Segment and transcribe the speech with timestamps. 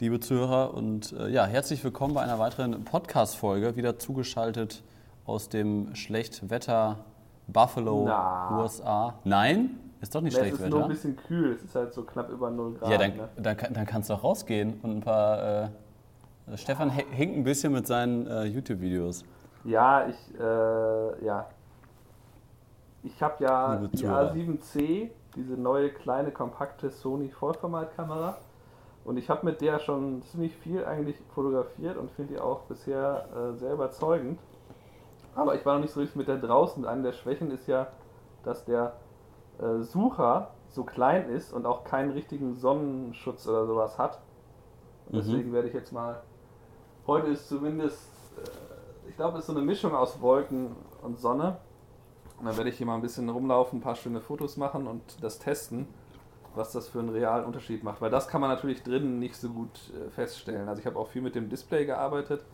[0.00, 4.82] liebe Zuhörer und äh, ja, herzlich willkommen bei einer weiteren Podcast-Folge, wieder zugeschaltet
[5.24, 6.98] aus dem Schlechtwetter
[7.46, 8.58] Buffalo, Na.
[8.60, 9.14] USA.
[9.24, 9.78] Nein?
[10.00, 12.28] Ist doch nicht Nee, es ist nur ein bisschen kühl, es ist halt so knapp
[12.30, 12.90] über 0 Grad.
[12.90, 13.28] ja, dann, ne?
[13.36, 15.64] dann, dann kannst du auch rausgehen und ein paar.
[15.64, 15.68] Äh,
[16.56, 19.24] Stefan hinkt ein bisschen mit seinen äh, YouTube-Videos.
[19.64, 21.46] ja ich, äh, ja.
[23.02, 24.32] Ich habe ja die Zuhörer.
[24.32, 28.36] A7C, diese neue kleine kompakte Sony Vollformatkamera.
[29.04, 33.26] Und ich habe mit der schon ziemlich viel eigentlich fotografiert und finde die auch bisher
[33.36, 34.40] äh, sehr überzeugend.
[35.34, 36.84] Aber ich war noch nicht so richtig mit der draußen.
[36.86, 37.88] Eine der Schwächen ist ja,
[38.44, 38.94] dass der
[39.60, 44.20] äh, Sucher so klein ist und auch keinen richtigen Sonnenschutz oder sowas hat.
[45.06, 45.18] Und Mhm.
[45.18, 46.22] deswegen werde ich jetzt mal.
[47.06, 51.58] Heute ist zumindest, äh, ich glaube, es ist so eine Mischung aus Wolken und Sonne.
[52.38, 55.02] Und dann werde ich hier mal ein bisschen rumlaufen, ein paar schöne Fotos machen und
[55.22, 55.86] das testen,
[56.56, 58.00] was das für einen realen Unterschied macht.
[58.00, 60.68] Weil das kann man natürlich drinnen nicht so gut äh, feststellen.
[60.68, 62.44] Also ich habe auch viel mit dem Display gearbeitet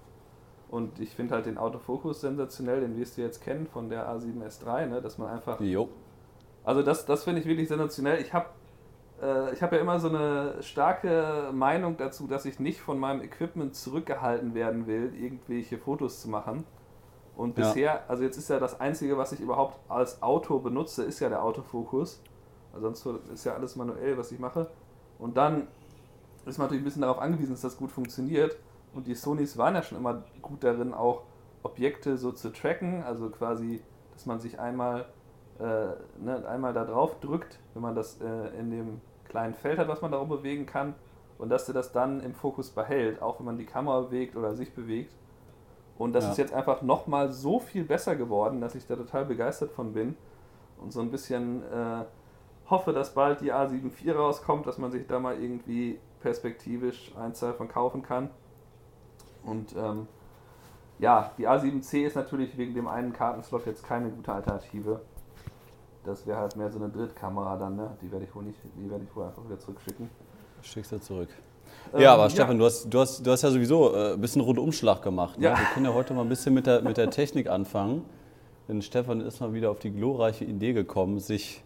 [0.68, 4.86] und ich finde halt den Autofokus sensationell, den wirst du jetzt kennen von der A7S3,
[4.86, 5.02] ne?
[5.02, 5.88] dass man einfach Jo.
[6.64, 8.20] also das, das finde ich wirklich sensationell.
[8.20, 8.46] Ich habe
[9.22, 13.20] äh, ich hab ja immer so eine starke Meinung dazu, dass ich nicht von meinem
[13.22, 16.64] Equipment zurückgehalten werden will, irgendwelche Fotos zu machen.
[17.36, 17.66] Und Ja.
[17.66, 21.28] bisher, also jetzt ist ja das Einzige, was ich überhaupt als Auto benutze, ist ja
[21.28, 22.22] der Autofokus.
[22.78, 24.68] Sonst ist ja alles manuell, was ich mache.
[25.18, 25.66] Und dann
[26.46, 28.56] ist man natürlich ein bisschen darauf angewiesen, dass das gut funktioniert.
[28.94, 31.22] Und die Sonys waren ja schon immer gut darin, auch
[31.62, 33.82] Objekte so zu tracken, also quasi,
[34.14, 35.06] dass man sich einmal,
[35.58, 35.62] äh,
[36.18, 40.00] ne, einmal da drauf drückt, wenn man das äh, in dem kleinen Feld hat, was
[40.00, 40.94] man darum bewegen kann,
[41.38, 44.54] und dass er das dann im Fokus behält, auch wenn man die Kamera bewegt oder
[44.54, 45.14] sich bewegt.
[45.98, 46.30] Und das Ja.
[46.32, 50.16] ist jetzt einfach nochmal so viel besser geworden, dass ich da total begeistert von bin
[50.78, 52.04] und so ein bisschen äh,
[52.70, 57.34] hoffe, dass bald die A7 IV rauskommt, dass man sich da mal irgendwie perspektivisch ein,
[57.34, 58.30] zwei von kaufen kann.
[59.44, 60.06] Und ähm,
[60.98, 65.00] ja, die A7C ist natürlich wegen dem einen Kartenslot jetzt keine gute Alternative.
[66.04, 67.96] Das wäre halt mehr so eine Drittkamera dann, ne?
[68.02, 70.08] Die werde ich wohl nicht, die werde ich wohl einfach wieder zurückschicken.
[70.62, 71.28] Schickst du zurück.
[71.92, 74.42] Ähm, Ja, aber Stefan, du, hast, du, hast, du hast ja sowieso äh, ein bisschen
[74.42, 75.38] Rundumschlag gemacht.
[75.38, 75.46] Ne?
[75.46, 75.58] Ja.
[75.58, 78.04] Wir können ja heute mal ein bisschen mit der, mit der Technik anfangen.
[78.68, 81.64] Denn Stefan ist mal wieder auf die glorreiche Idee gekommen, sich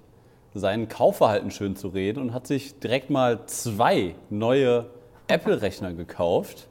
[0.54, 4.86] sein Kaufverhalten schön zu reden und hat sich direkt mal zwei neue
[5.26, 6.68] Apple-Rechner gekauft.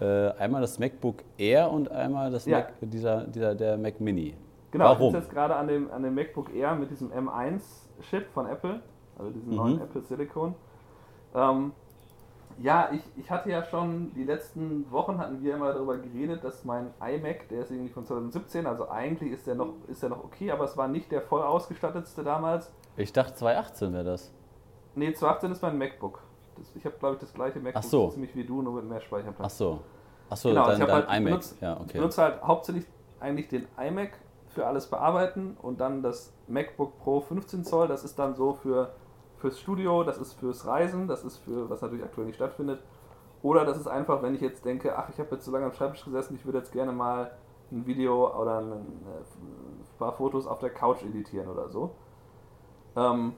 [0.00, 2.58] Äh, einmal das MacBook Air und einmal das Ja.
[2.58, 4.34] Mac, dieser, dieser, der Mac Mini.
[4.70, 5.06] Genau, Warum?
[5.08, 8.80] ich sitze jetzt gerade an dem, an dem MacBook Air mit diesem M1-Chip von Apple,
[9.18, 9.56] also diesem Mhm.
[9.56, 10.54] neuen Apple Silicon.
[11.34, 11.72] Ähm,
[12.60, 16.64] ja, ich, ich hatte ja schon, die letzten Wochen hatten wir immer darüber geredet, dass
[16.64, 20.24] mein iMac, der ist irgendwie von 2017, also eigentlich ist der noch, ist der noch
[20.24, 22.70] okay, aber es war nicht der voll ausgestattetste damals.
[22.98, 24.32] Ich dachte 2018 wäre das.
[24.94, 26.20] Nee, 2018 ist mein MacBook.
[26.56, 28.08] Das, ich habe, glaube ich, das gleiche MacBook, Ach so.
[28.10, 29.52] ziemlich wie du, nur mit mehr Speicherplatz.
[29.52, 29.80] Ach so.
[30.30, 31.22] Ach so, Genau, dein, ich halt iMac.
[31.24, 31.98] benutzt- ja, Ich okay.
[31.98, 32.84] benutze halt hauptsächlich
[33.20, 34.10] eigentlich den iMac
[34.48, 38.90] für alles bearbeiten und dann das MacBook Pro 15 Zoll, das ist dann so für
[39.36, 42.80] fürs Studio, das ist fürs Reisen, das ist für, was natürlich aktuell nicht stattfindet.
[43.40, 45.72] Oder das ist einfach, wenn ich jetzt denke, ach, ich habe jetzt so lange am
[45.72, 47.30] Schreibtisch gesessen, ich würde jetzt gerne mal
[47.70, 48.84] ein Video oder ein, ein
[49.96, 51.92] paar Fotos auf der Couch editieren oder so.
[52.98, 53.34] Ähm,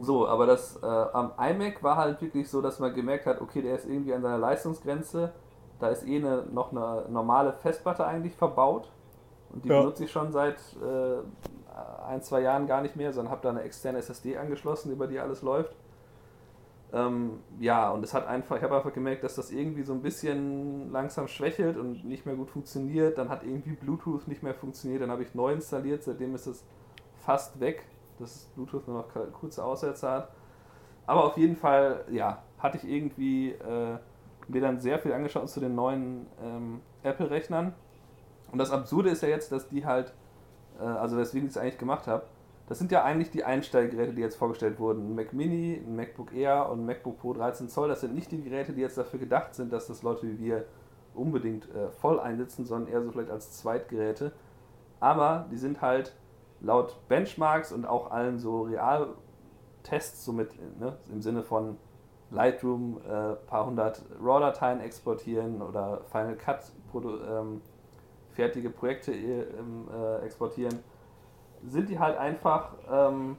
[0.00, 3.62] so, aber das äh, am iMac war halt wirklich so, dass man gemerkt hat, okay,
[3.62, 5.32] der ist irgendwie an seiner Leistungsgrenze.
[5.80, 8.90] Da ist eh eine, noch eine normale Festplatte eigentlich verbaut.
[9.50, 9.76] Und die Ja.
[9.80, 13.62] benutze ich schon seit äh, ein, zwei Jahren gar nicht mehr, sondern habe da eine
[13.62, 15.74] externe SSD angeschlossen, über die alles läuft.
[16.92, 20.02] Ähm, ja, und es hat einfach, ich habe einfach gemerkt, dass das irgendwie so ein
[20.02, 23.18] bisschen langsam schwächelt und nicht mehr gut funktioniert.
[23.18, 26.64] Dann hat irgendwie Bluetooth nicht mehr funktioniert, dann habe ich neu installiert, seitdem ist es
[27.24, 27.84] fast weg,
[28.18, 30.28] dass Bluetooth nur noch kurze Aussätze hat.
[31.06, 33.98] Aber auf jeden Fall, ja, hatte ich irgendwie äh,
[34.48, 37.74] mir dann sehr viel angeschaut zu den neuen ähm, Apple-Rechnern.
[38.52, 40.12] Und das Absurde ist ja jetzt, dass die halt,
[40.80, 42.24] äh, also weswegen ich es eigentlich gemacht habe,
[42.68, 45.10] das sind ja eigentlich die Einsteigegeräte, die jetzt vorgestellt wurden.
[45.10, 47.88] Ein Mac Mini, ein MacBook Air und ein MacBook Pro 13 Zoll.
[47.88, 50.64] Das sind nicht die Geräte, die jetzt dafür gedacht sind, dass das Leute wie wir
[51.14, 54.32] unbedingt äh, voll einsetzen, sondern eher so vielleicht als Zweitgeräte.
[54.98, 56.14] Aber die sind halt
[56.60, 60.50] laut Benchmarks und auch allen so Realtests, so mit,
[60.80, 61.76] ne, im Sinne von
[62.30, 67.60] Lightroom äh, paar hundert RAW-Dateien exportieren oder Final Cut ähm,
[68.32, 70.80] fertige Projekte äh, ähm, äh, exportieren,
[71.64, 73.36] sind die halt einfach ähm,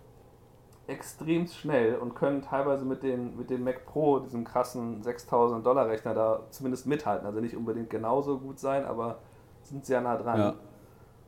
[0.87, 5.87] extrem schnell und können teilweise mit, den, mit dem Mac Pro, diesem krassen 6000 Dollar
[5.87, 7.27] Rechner, da zumindest mithalten.
[7.27, 9.19] Also nicht unbedingt genauso gut sein, aber
[9.63, 10.39] sind sehr nah dran.
[10.39, 10.53] Ja.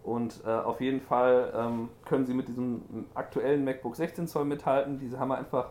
[0.09, 4.97] Und äh, auf jeden Fall ähm, können sie mit diesem aktuellen MacBook 16 Zoll mithalten.
[4.97, 5.69] Diese haben einfach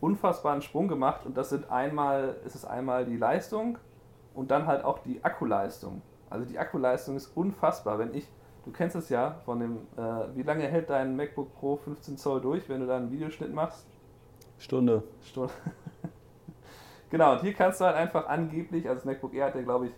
[0.00, 3.76] unfassbaren Sprung gemacht und das sind einmal, ist es einmal die Leistung
[4.32, 6.00] und dann halt auch die Akkuleistung.
[6.30, 7.98] Also die Akkuleistung ist unfassbar.
[7.98, 8.26] Wenn ich,
[8.64, 12.40] du kennst es ja von dem, äh, wie lange hält dein MacBook Pro 15 Zoll
[12.40, 13.86] durch, wenn du da einen Videoschnitt machst?
[14.56, 15.02] Stunde.
[15.22, 15.52] Stunde.
[17.10, 19.88] genau, und hier kannst du halt einfach angeblich, also das MacBook Air hat ja glaube
[19.88, 19.92] ich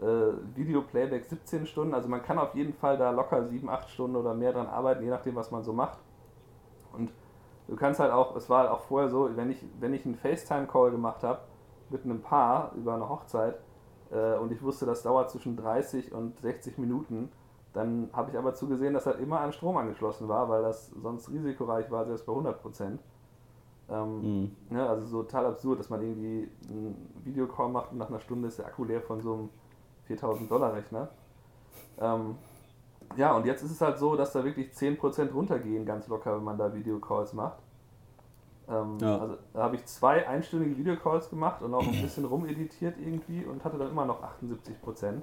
[0.00, 3.88] äh, Video Playback 17 Stunden, also man kann auf jeden Fall da locker 7, 8
[3.88, 5.98] Stunden oder mehr dran arbeiten, je nachdem was man so macht.
[6.92, 7.12] Und
[7.68, 10.16] du kannst halt auch, es war halt auch vorher so, wenn ich, wenn ich einen
[10.16, 11.40] FaceTime-Call gemacht habe
[11.90, 13.58] mit einem Paar über eine Hochzeit
[14.10, 17.30] äh, und ich wusste, das dauert zwischen 30 und 60 Minuten,
[17.72, 21.30] dann habe ich aber zugesehen, dass halt immer an Strom angeschlossen war, weil das sonst
[21.30, 23.00] risikoreich war, selbst bei 100 Prozent.
[23.90, 24.56] Ähm, mhm.
[24.70, 28.48] ne, also so total absurd, dass man irgendwie einen Videocall macht und nach einer Stunde
[28.48, 29.50] ist der Akku leer von so einem
[30.06, 31.08] 4000 Dollar Rechner.
[32.00, 32.36] Ähm,
[33.16, 36.44] ja, und jetzt ist es halt so, dass da wirklich 10% runtergehen, ganz locker, wenn
[36.44, 37.58] man da Videocalls macht.
[38.68, 39.18] Ähm, ja.
[39.18, 43.64] Also da habe ich zwei einstündige Videocalls gemacht und auch ein bisschen rumeditiert irgendwie und
[43.64, 45.20] hatte dann immer noch 78%.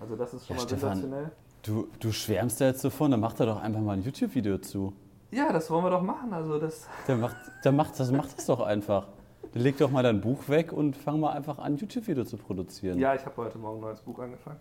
[0.00, 1.32] Also das ist schon ja, mal Stefan, sensationell.
[1.62, 4.58] Du, du schwärmst da jetzt so von, dann macht er doch einfach mal ein YouTube-Video
[4.58, 4.94] zu.
[5.30, 6.32] Ja, das wollen wir doch machen.
[6.32, 9.06] Also das dann macht, dann macht, das, macht das doch einfach.
[9.52, 12.98] Dann leg doch mal dein Buch weg und fang mal einfach an, YouTube-Video zu produzieren.
[12.98, 14.60] Ja, ich habe heute Morgen ein neues Buch angefangen.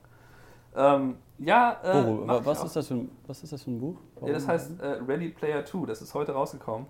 [0.76, 3.98] Ähm, ja, äh, oh, was, ist das für ein, was ist das für ein Buch?
[4.22, 6.88] Ja, das heißt äh, Ready Player 2, das ist heute rausgekommen.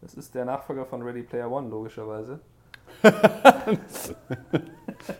[0.00, 2.40] Das ist der Nachfolger von Ready Player 1, logischerweise.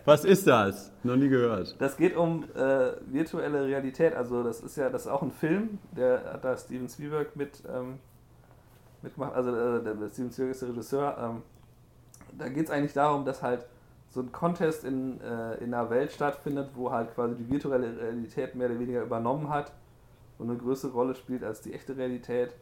[0.05, 0.91] was ist das?
[1.03, 1.75] Noch nie gehört.
[1.79, 4.15] Das geht um äh, virtuelle Realität.
[4.15, 7.63] Also das ist ja, das ist auch ein Film, der hat da Steven Spielberg mit
[7.71, 7.99] ähm,
[9.01, 9.33] mitgemacht.
[9.33, 11.17] Also äh, der Steven Spielberg ist der Regisseur.
[11.19, 11.41] Ähm,
[12.37, 13.65] da geht es eigentlich darum, dass halt
[14.09, 18.55] so ein Contest in, äh, in einer Welt stattfindet, wo halt quasi die virtuelle Realität
[18.55, 19.71] mehr oder weniger übernommen hat
[20.39, 22.53] und eine größere Rolle spielt als die echte Realität.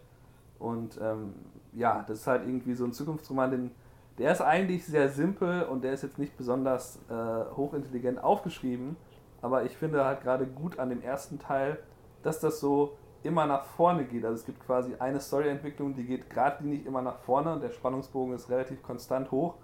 [0.59, 1.33] Und ähm,
[1.73, 3.71] ja, das ist halt irgendwie so ein Zukunftsroman, den,
[4.17, 8.97] der ist eigentlich sehr simpel und der ist jetzt nicht besonders äh, hochintelligent aufgeschrieben,
[9.41, 11.77] aber ich finde halt gerade gut an dem ersten Teil,
[12.23, 14.23] dass das so immer nach vorne geht.
[14.25, 18.35] Also es gibt quasi eine Storyentwicklung, die geht geradlinig immer nach vorne und der Spannungsbogen
[18.35, 19.55] ist relativ konstant hoch.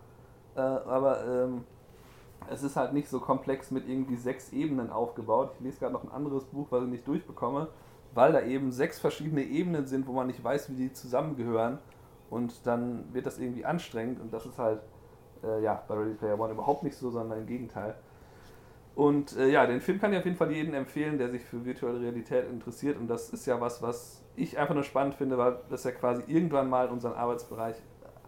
[0.56, 1.64] Äh, aber ähm,
[2.50, 5.52] es ist halt nicht so komplex mit irgendwie sechs Ebenen aufgebaut.
[5.56, 7.68] Ich lese gerade noch ein anderes Buch, was ich nicht durchbekomme,
[8.14, 11.80] weil da eben sechs verschiedene Ebenen sind, wo man nicht weiß, wie die zusammengehören.
[12.30, 14.82] Und dann wird das irgendwie anstrengend und das ist halt
[15.44, 17.96] äh, ja, bei Ready Player One überhaupt nicht so, sondern im Gegenteil.
[18.96, 21.66] Und äh, ja, den Film kann ich auf jeden Fall jedem empfehlen, der sich für
[21.66, 22.98] virtuelle Realität interessiert.
[22.98, 26.24] Und das ist ja was, was ich einfach nur spannend finde, weil das ja quasi
[26.28, 27.76] irgendwann mal in unseren Arbeitsbereich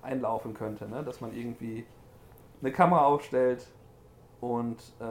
[0.01, 0.87] einlaufen könnte.
[0.87, 1.03] Ne?
[1.03, 1.85] Dass man irgendwie
[2.61, 3.67] eine Kamera aufstellt,
[4.41, 5.05] und äh,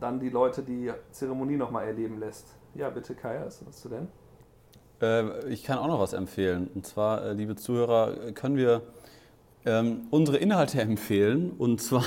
[0.00, 2.56] dann die Leute die Zeremonie nochmal erleben lässt.
[2.74, 4.08] Ja, bitte Kai, was hast du denn?
[5.00, 6.68] Äh, ich kann auch noch was empfehlen.
[6.74, 8.82] Und zwar, äh, liebe Zuhörer, können wir
[9.66, 11.52] ähm, unsere Inhalte empfehlen.
[11.52, 12.04] Und zwar,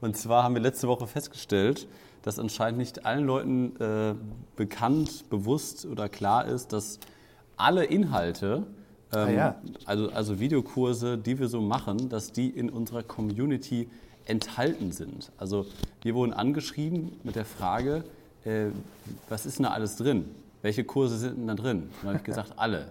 [0.00, 1.86] und zwar haben wir letzte Woche festgestellt,
[2.22, 4.14] dass anscheinend nicht allen Leuten äh,
[4.56, 6.98] bekannt, bewusst oder klar ist, dass
[7.56, 8.66] alle Inhalte,
[9.12, 9.54] ähm, ah, ja.
[9.84, 13.88] also, also Videokurse, die wir so machen, dass die in unserer Community
[14.26, 15.30] enthalten sind.
[15.38, 15.66] Also
[16.02, 18.04] wir wurden angeschrieben mit der Frage,
[18.44, 18.66] äh,
[19.28, 20.24] was ist denn da alles drin?
[20.62, 21.82] Welche Kurse sind denn da drin?
[21.82, 22.90] Und dann habe ich gesagt, alle.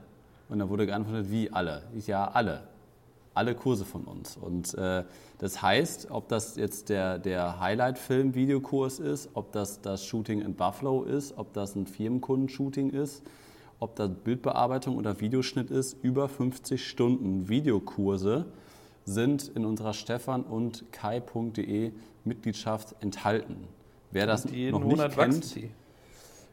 [0.49, 1.81] Und dann wurde geantwortet, wie alle?
[1.95, 2.61] Ich, ja, alle.
[3.33, 4.37] Alle Kurse von uns.
[4.37, 5.03] Und äh,
[5.39, 11.03] das heißt, ob das jetzt der, der Highlight-Film-Videokurs ist, ob das das Shooting in Buffalo
[11.03, 13.23] ist, ob das ein Firmenkundenshooting ist,
[13.79, 18.45] ob das Bildbearbeitung oder Videoschnitt ist, über 50 Stunden Videokurse
[19.05, 21.91] sind in unserer Stefan- und kai.de
[22.23, 23.67] Mitgliedschaft enthalten.
[24.11, 25.57] Wer das noch nicht kennt,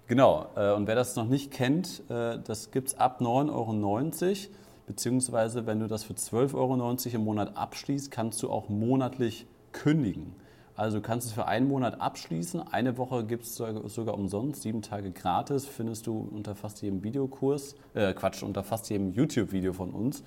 [0.08, 4.52] genau, äh, und wer das noch nicht kennt, äh, das gibt es ab 9,90 Euro,
[4.90, 10.34] beziehungsweise wenn du das für 12,90 Euro im Monat abschließt, kannst du auch monatlich kündigen.
[10.74, 14.82] Also du kannst es für einen Monat abschließen, eine Woche gibt es sogar umsonst, sieben
[14.82, 19.90] Tage gratis, findest du unter fast jedem Videokurs, äh Quatsch, unter fast jedem YouTube-Video von
[19.90, 20.24] uns.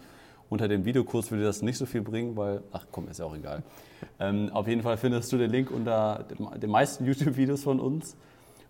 [0.49, 3.35] Unter dem Videokurs würde das nicht so viel bringen, weil, ach komm, ist ja auch
[3.35, 3.63] egal.
[4.17, 6.25] Ähm, auf jeden Fall findest du den Link unter
[6.61, 8.15] den meisten YouTube-Videos von uns.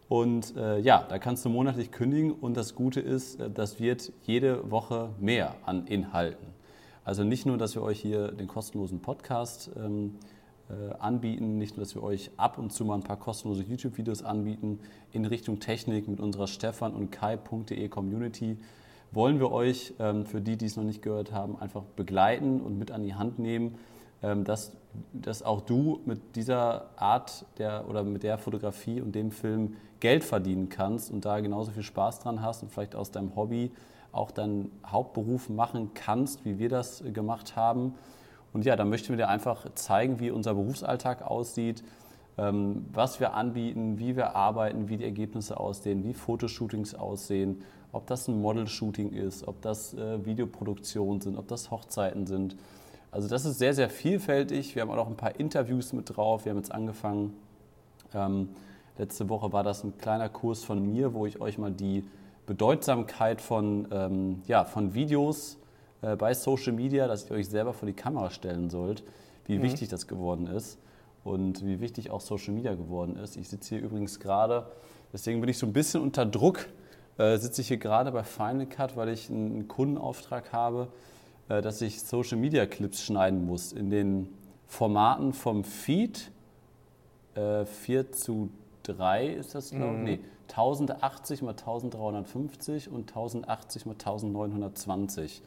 [0.10, 4.12] Und äh, ja, da kannst du monatlich kündigen und das Gute ist, äh, das wird
[4.24, 6.48] jede Woche mehr an Inhalten.
[7.06, 10.16] Also nicht nur, dass wir euch hier den kostenlosen Podcast ähm,
[10.70, 14.24] äh, anbieten, nicht nur, dass wir euch ab und zu mal ein paar kostenlose YouTube-Videos
[14.24, 14.80] anbieten
[15.12, 18.58] in Richtung Technik mit unserer Stefan und Kai.de Community,
[19.12, 22.78] wollen wir euch, ähm, für die, die es noch nicht gehört haben, einfach begleiten und
[22.80, 23.76] mit an die Hand nehmen,
[24.46, 24.72] dass,
[25.12, 30.24] dass auch du mit dieser Art der, oder mit der Fotografie und dem Film Geld
[30.24, 33.72] verdienen kannst und da genauso viel Spaß dran hast und vielleicht aus deinem Hobby
[34.12, 37.96] auch deinen Hauptberuf machen kannst, wie wir das gemacht haben.
[38.54, 41.84] Und ja, dann möchten wir dir einfach zeigen, wie unser Berufsalltag aussieht,
[42.38, 48.08] ähm, was wir anbieten, wie wir arbeiten, wie die Ergebnisse aussehen, wie Fotoshootings aussehen, ob
[48.08, 52.56] das ein Model-Shooting ist, ob das äh, Videoproduktionen sind, ob das Hochzeiten sind.
[53.14, 54.74] Also das ist sehr, sehr vielfältig.
[54.74, 56.46] Wir haben auch noch ein paar Interviews mit drauf.
[56.46, 57.36] Wir haben jetzt angefangen,
[58.12, 58.50] ähm,
[58.98, 62.04] letzte Woche war das ein kleiner Kurs von mir, wo ich euch mal die
[62.48, 65.60] Bedeutsamkeit von, ähm, ja, von Videos
[66.02, 69.04] äh, bei Social Media, dass ihr euch selber vor die Kamera stellen sollt,
[69.46, 69.62] wie mhm.
[69.62, 70.80] wichtig das geworden ist
[71.24, 73.38] und wie wichtig auch Social Media geworden ist.
[73.38, 74.66] Ich sitze hier übrigens gerade,
[75.14, 76.66] deswegen bin ich so ein bisschen unter Druck,
[77.20, 80.88] äh, sitze ich hier gerade bei Final Cut, weil ich einen Kundenauftrag habe,
[81.48, 84.30] dass ich Social Media Clips schneiden muss in den
[84.68, 86.32] Formaten vom Feed
[87.36, 88.50] äh, 4 zu
[88.84, 90.00] 3 ist das, glaube ich.
[90.00, 90.04] Mhm.
[90.04, 90.20] Nee,
[90.50, 95.42] 1080 mal 1350 und 1080 mal 1920.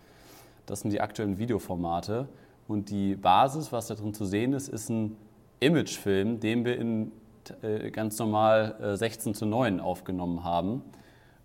[0.65, 2.29] Das sind die aktuellen Videoformate.
[2.67, 5.17] Und die Basis, was da drin zu sehen ist, ist ein
[5.61, 7.13] Imagefilm, den wir in
[7.63, 10.83] äh, ganz normal äh, 16 zu 9 aufgenommen haben.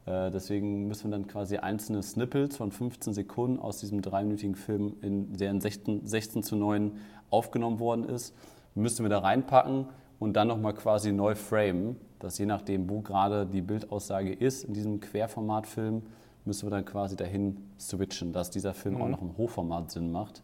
[0.05, 4.95] Äh, deswegen müssen wir dann quasi einzelne Snippets von 15 Sekunden aus diesem dreiminütigen Film,
[5.01, 6.91] in, der in 16, 16 zu 9
[7.29, 8.35] aufgenommen worden ist,
[8.75, 9.87] müssen wir da reinpacken
[10.19, 14.73] und dann nochmal quasi neu framen, dass je nachdem, wo gerade die Bildaussage ist in
[14.73, 16.03] diesem Querformatfilm,
[16.45, 19.01] müssen wir dann quasi dahin switchen, dass dieser Film mhm.
[19.01, 20.43] auch noch im Hochformat Sinn macht.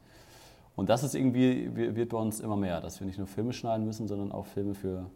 [0.75, 3.85] Und das ist irgendwie, wird bei uns immer mehr, dass wir nicht nur Filme schneiden
[3.85, 5.09] müssen, sondern auch Filme für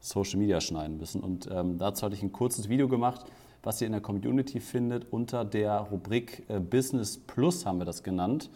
[0.00, 1.22] Social Media schneiden müssen.
[1.22, 3.24] Und ähm, dazu hatte ich ein kurzes Video gemacht,
[3.66, 8.04] was ihr in der Community findet, unter der Rubrik äh, Business Plus haben wir das
[8.04, 8.48] genannt.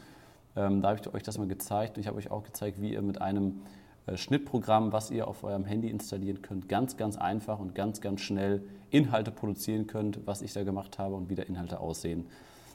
[0.55, 2.93] Ähm, da habe ich euch das mal gezeigt und ich habe euch auch gezeigt, wie
[2.93, 3.63] ihr mit einem
[4.07, 8.21] äh, Schnittprogramm, was ihr auf eurem Handy installieren könnt, ganz, ganz einfach und ganz, ganz
[8.21, 12.27] schnell Inhalte produzieren könnt, was ich da gemacht habe und wie da Inhalte aussehen.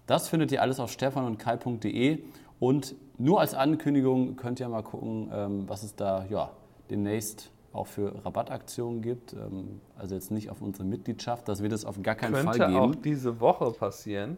[0.05, 2.19] Das findet ihr alles auf stefanundkai.de
[2.59, 6.51] und nur als Ankündigung könnt ihr mal gucken, ähm, was es da ja,
[6.89, 9.33] demnächst auch für Rabattaktionen gibt.
[9.33, 12.67] Ähm, also jetzt nicht auf unsere Mitgliedschaft, das wird es auf gar keinen Könnte Fall
[12.67, 12.79] geben.
[12.79, 14.37] Könnte auch diese Woche passieren.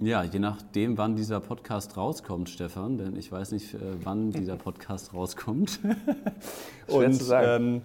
[0.00, 4.56] Ja, je nachdem, wann dieser Podcast rauskommt, Stefan, denn ich weiß nicht, äh, wann dieser
[4.56, 5.80] Podcast rauskommt.
[6.88, 7.64] schwer Und, zu sagen.
[7.64, 7.82] Ähm,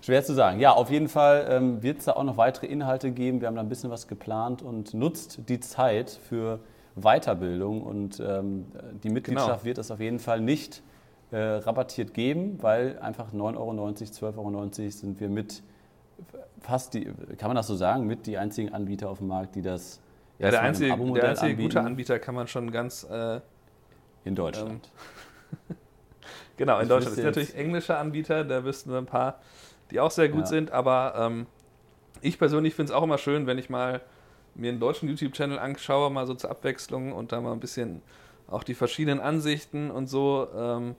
[0.00, 0.60] schwer zu sagen.
[0.60, 3.40] Ja, auf jeden Fall ähm, wird es da auch noch weitere Inhalte geben.
[3.40, 6.60] Wir haben da ein bisschen was geplant und nutzt die Zeit für
[6.94, 7.82] Weiterbildung.
[7.82, 8.66] Und ähm,
[9.02, 9.64] die Mitgliedschaft genau.
[9.64, 10.82] wird es auf jeden Fall nicht
[11.30, 15.62] äh, rabattiert geben, weil einfach 9,90 Euro, 12,90 Euro sind wir mit
[16.60, 17.04] fast die,
[17.36, 20.00] kann man das so sagen, mit die einzigen Anbieter auf dem Markt, die das
[20.38, 23.04] ja, der einzige, der einzige gute Anbieter kann man schon ganz.
[23.04, 23.40] Äh,
[24.28, 24.90] in Deutschland.
[25.70, 25.76] Ähm,
[26.56, 27.10] genau, in ich Deutschland.
[27.10, 29.40] Es sind natürlich englische Anbieter, da wüssten wir ein paar,
[29.90, 30.46] die auch sehr gut ja.
[30.46, 31.46] sind, aber ähm,
[32.20, 34.02] ich persönlich finde es auch immer schön, wenn ich mal
[34.54, 38.02] mir einen deutschen YouTube-Channel anschaue, mal so zur Abwechslung und da mal ein bisschen
[38.48, 40.96] auch die verschiedenen Ansichten und so ähm,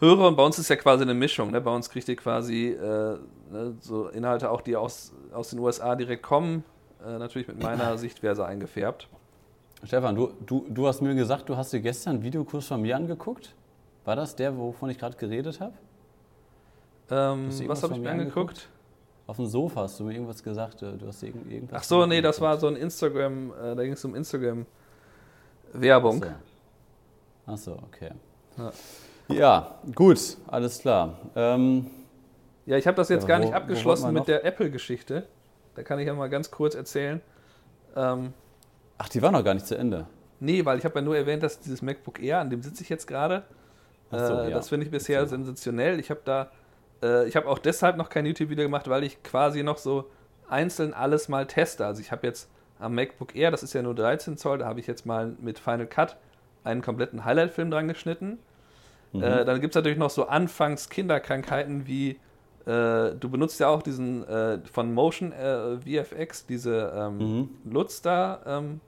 [0.00, 0.28] höre.
[0.28, 1.50] Und bei uns ist ja quasi eine Mischung.
[1.50, 1.60] Ne?
[1.60, 3.18] Bei uns kriegt ihr quasi äh,
[3.50, 6.64] ne, so Inhalte auch, die aus, aus den USA direkt kommen
[7.04, 9.08] äh, natürlich mit meiner Sichtweise eingefärbt.
[9.84, 12.96] Stefan, du, du, du hast mir gesagt, du hast dir gestern einen Videokurs von mir
[12.96, 13.54] angeguckt.
[14.04, 15.74] War das der, wovon ich gerade geredet habe?
[17.10, 18.38] Ähm, was habe ich mir angeguckt?
[18.38, 18.68] angeguckt?
[19.26, 20.80] Auf dem Sofa hast du mir irgendwas gesagt.
[20.82, 24.02] Du hast irgendwas Ach so, nee, das war so ein Instagram, äh, da ging es
[24.04, 26.24] um Instagram-Werbung.
[26.24, 27.48] Ach, so.
[27.52, 28.12] Ach so, okay.
[28.56, 28.72] Ja.
[29.28, 29.78] Ja.
[29.94, 31.18] gut, alles klar.
[31.36, 31.86] Ähm,
[32.66, 35.26] ja, ich habe das jetzt ja, gar nicht abgeschlossen mit der Apple-Geschichte.
[35.74, 37.20] Da kann ich ja mal ganz kurz erzählen.
[37.96, 38.32] Ähm,
[38.98, 40.06] Ach, die war noch gar nicht zu Ende.
[40.40, 42.88] Nee, weil ich habe ja nur erwähnt, dass dieses MacBook Air, an dem sitze ich
[42.88, 43.44] jetzt gerade,
[44.10, 44.50] so, äh, ja.
[44.50, 45.30] das finde ich bisher so.
[45.30, 46.00] sensationell.
[46.00, 46.50] Ich habe da,
[47.02, 50.10] äh, ich habe auch deshalb noch kein YouTube-Video gemacht, weil ich quasi noch so
[50.48, 51.84] einzeln alles mal teste.
[51.84, 54.80] Also ich habe jetzt am MacBook Air, das ist ja nur 13 Zoll, da habe
[54.80, 56.16] ich jetzt mal mit Final Cut
[56.64, 58.38] einen kompletten Highlight-Film dran geschnitten.
[59.12, 59.22] Mhm.
[59.22, 62.18] Äh, dann gibt es natürlich noch so Anfangs-Kinderkrankheiten wie
[62.66, 67.48] äh, du benutzt ja auch diesen äh, von Motion äh, VFX, diese ähm, mhm.
[67.64, 68.80] Lutz da ähm,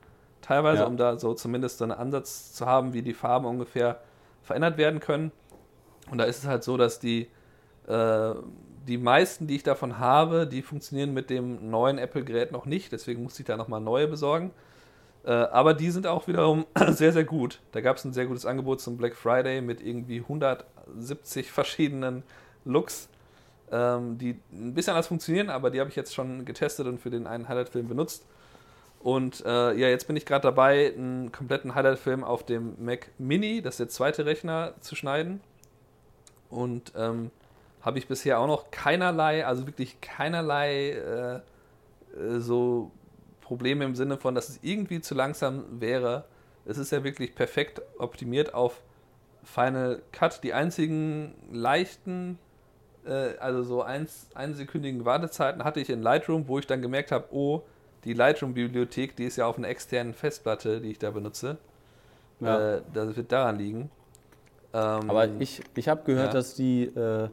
[0.43, 0.87] teilweise, ja.
[0.87, 4.01] um da so zumindest so einen Ansatz zu haben, wie die Farben ungefähr
[4.43, 5.33] verändert werden können.
[6.11, 7.29] Und da ist es halt so, dass die,
[7.87, 8.35] äh,
[8.87, 13.23] die meisten, die ich davon habe, die funktionieren mit dem neuen Apple-Gerät noch nicht, deswegen
[13.23, 14.51] musste ich da nochmal neue besorgen.
[15.25, 17.61] Äh, aber die sind auch wiederum sehr, sehr gut.
[17.73, 22.23] Da gab es ein sehr gutes Angebot zum Black Friday mit irgendwie 170 verschiedenen
[22.65, 23.09] Looks
[23.73, 27.11] ähm, die ein bisschen anders funktionieren, aber die habe ich jetzt schon getestet und für
[27.11, 28.27] den einen Highlight-Film benutzt.
[29.01, 33.63] Und äh, ja, jetzt bin ich gerade dabei, einen kompletten Highlight-Film auf dem Mac Mini,
[33.63, 35.41] das ist der zweite Rechner, zu schneiden.
[36.51, 37.31] Und ähm,
[37.81, 41.35] habe ich bisher auch noch keinerlei, also wirklich keinerlei äh,
[42.19, 42.91] äh so
[43.51, 46.23] Probleme im Sinne von, dass es irgendwie zu langsam wäre.
[46.67, 48.81] Es ist ja wirklich perfekt optimiert auf
[49.43, 50.45] Final Cut.
[50.45, 52.39] Die einzigen leichten,
[53.05, 57.27] äh, also so eins, einsekündigen Wartezeiten hatte ich in Lightroom, wo ich dann gemerkt habe,
[57.33, 57.63] oh,
[58.05, 61.59] die Lightroom-Bibliothek, die ist ja auf einer externen Festplatte, die ich da benutze.
[62.39, 62.77] Ja.
[62.77, 63.91] Äh, das wird daran liegen.
[64.73, 66.33] Ähm, Aber ich, ich habe gehört, ja.
[66.35, 67.29] dass, die, äh,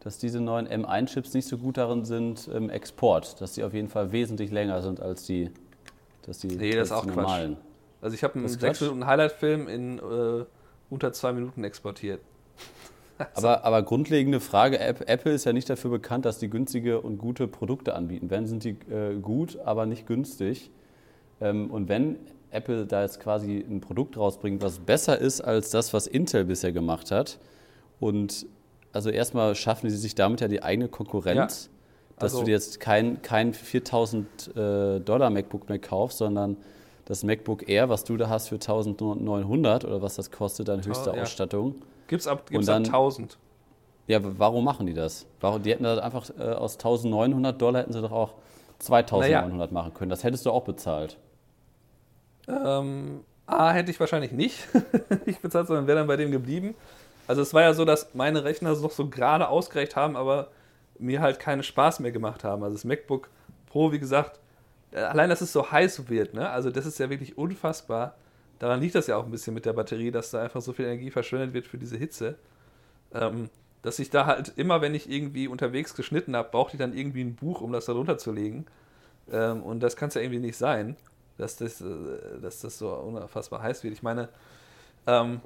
[0.00, 3.88] dass diese neuen M1-Chips nicht so gut darin sind im Export, dass die auf jeden
[3.88, 5.52] Fall wesentlich länger sind als die,
[6.30, 7.54] dass die, nee, das ist auch normalen.
[7.54, 7.64] Quatsch.
[8.02, 10.44] Also ich habe einen 6 Minuten Highlight-Film in äh,
[10.88, 12.20] unter zwei Minuten exportiert.
[13.34, 17.48] aber, aber grundlegende Frage, Apple ist ja nicht dafür bekannt, dass die günstige und gute
[17.48, 18.30] Produkte anbieten.
[18.30, 20.70] Wenn sind die äh, gut, aber nicht günstig.
[21.40, 22.16] Ähm, und wenn
[22.52, 26.70] Apple da jetzt quasi ein Produkt rausbringt, was besser ist als das, was Intel bisher
[26.70, 27.38] gemacht hat.
[27.98, 28.46] Und
[28.92, 31.79] also erstmal schaffen sie sich damit ja die eigene Konkurrenz, ja,
[32.22, 36.56] also dass du dir jetzt kein, kein 4000 äh, Dollar MacBook mehr kaufst, sondern
[37.04, 41.10] das MacBook Air, was du da hast, für 1900 oder was das kostet, deine höchste
[41.14, 41.22] ja.
[41.22, 41.76] Ausstattung.
[42.06, 43.36] Gibt es ab, gibt's dann, ab 1000.
[44.06, 45.26] Ja, warum machen die das?
[45.40, 48.34] Warum, die hätten das einfach äh, aus 1900 Dollar hätten sie doch auch
[48.80, 49.68] 2900 naja.
[49.70, 50.10] machen können.
[50.10, 51.16] Das hättest du auch bezahlt.
[52.48, 54.68] Ähm, A, hätte ich wahrscheinlich nicht.
[55.26, 56.74] ich bezahlt, sondern wäre dann bei dem geblieben.
[57.26, 60.48] Also es war ja so, dass meine Rechner noch so gerade ausgereicht haben, aber
[61.00, 62.62] mir halt keinen Spaß mehr gemacht haben.
[62.62, 63.28] Also das MacBook
[63.66, 64.40] Pro, wie gesagt,
[64.92, 66.50] äh, allein, dass es so heiß wird, ne?
[66.50, 68.16] Also das ist ja wirklich unfassbar.
[68.58, 70.84] Daran liegt das ja auch ein bisschen mit der Batterie, dass da einfach so viel
[70.84, 72.36] Energie verschwendet wird für diese Hitze.
[73.14, 73.48] Ähm,
[73.82, 77.22] dass ich da halt immer, wenn ich irgendwie unterwegs geschnitten habe, brauchte ich dann irgendwie
[77.22, 78.66] ein Buch, um das da drunter zu legen.
[79.32, 80.96] Ähm, und das kann es ja irgendwie nicht sein
[81.40, 83.94] dass das, äh, dass das so unfassbar heiß wird.
[83.94, 84.28] Ich meine,
[85.06, 85.40] ähm,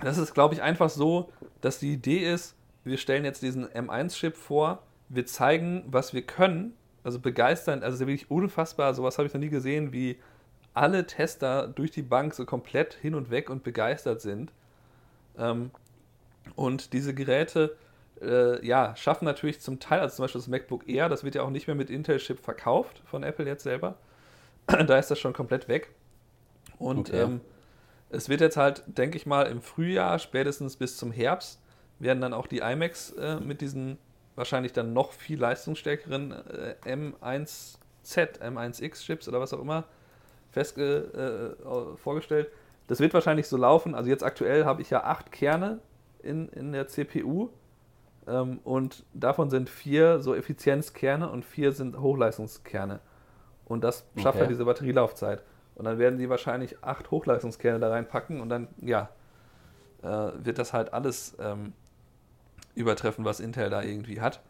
[0.00, 1.30] das ist, glaube ich, einfach so,
[1.60, 2.54] dass die Idee ist,
[2.84, 8.30] wir stellen jetzt diesen M1-Chip vor, wir zeigen, was wir können, also begeistern, also wirklich
[8.30, 10.18] unfassbar, sowas habe ich noch nie gesehen, wie
[10.74, 14.52] alle Tester durch die Bank so komplett hin und weg und begeistert sind.
[15.36, 15.70] Ähm,
[16.54, 17.76] und diese Geräte,
[18.20, 21.42] äh, ja, schaffen natürlich zum Teil, also zum Beispiel das MacBook Air, das wird ja
[21.42, 23.96] auch nicht mehr mit Intel-Chip verkauft von Apple jetzt selber,
[24.66, 25.90] da ist das schon komplett weg.
[26.78, 27.22] Und okay.
[27.22, 27.40] ähm,
[28.10, 31.60] es wird jetzt halt, denke ich mal, im Frühjahr, spätestens bis zum Herbst,
[31.98, 33.98] werden dann auch die iMacs äh, mit diesen
[34.36, 39.84] wahrscheinlich dann noch viel leistungsstärkeren äh, M1Z, M1X Chips oder was auch immer
[40.50, 42.48] festge äh, vorgestellt.
[42.86, 43.94] Das wird wahrscheinlich so laufen.
[43.94, 45.80] Also jetzt aktuell habe ich ja acht Kerne
[46.22, 47.50] in, in der CPU
[48.26, 53.00] ähm, und davon sind vier so Effizienzkerne und vier sind Hochleistungskerne.
[53.66, 54.40] Und das schafft okay.
[54.40, 55.42] halt diese Batterielaufzeit.
[55.74, 59.10] Und dann werden die wahrscheinlich acht Hochleistungskerne da reinpacken und dann, ja,
[60.02, 61.72] äh, wird das halt alles ähm,
[62.78, 64.40] übertreffen, was Intel da irgendwie hat.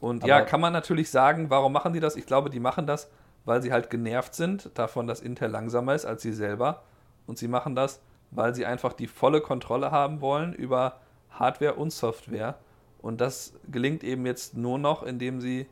[0.00, 2.16] Und Aber ja, kann man natürlich sagen, warum machen die das?
[2.16, 3.10] Ich glaube, die machen das,
[3.44, 6.82] weil sie halt genervt sind davon, dass Intel langsamer ist als sie selber.
[7.26, 8.00] Und sie machen das,
[8.32, 10.98] weil sie einfach die volle Kontrolle haben wollen über
[11.30, 12.56] Hardware und Software.
[13.00, 15.66] Und das gelingt eben jetzt nur noch, indem sie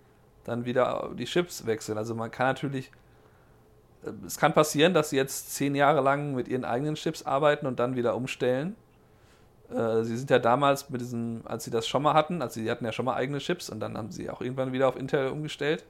[0.45, 1.99] dann wieder die Chips wechseln.
[1.99, 2.91] Also man kann natürlich,
[4.05, 7.67] äh, es kann passieren, dass sie jetzt zehn Jahre lang mit ihren eigenen Chips arbeiten
[7.67, 8.75] und dann wieder umstellen.
[9.75, 12.71] Äh, sie sind ja damals mit diesem, als sie das schon mal hatten, also sie
[12.71, 15.29] hatten ja schon mal eigene Chips und dann haben sie auch irgendwann wieder auf Intel
[15.29, 15.85] umgestellt.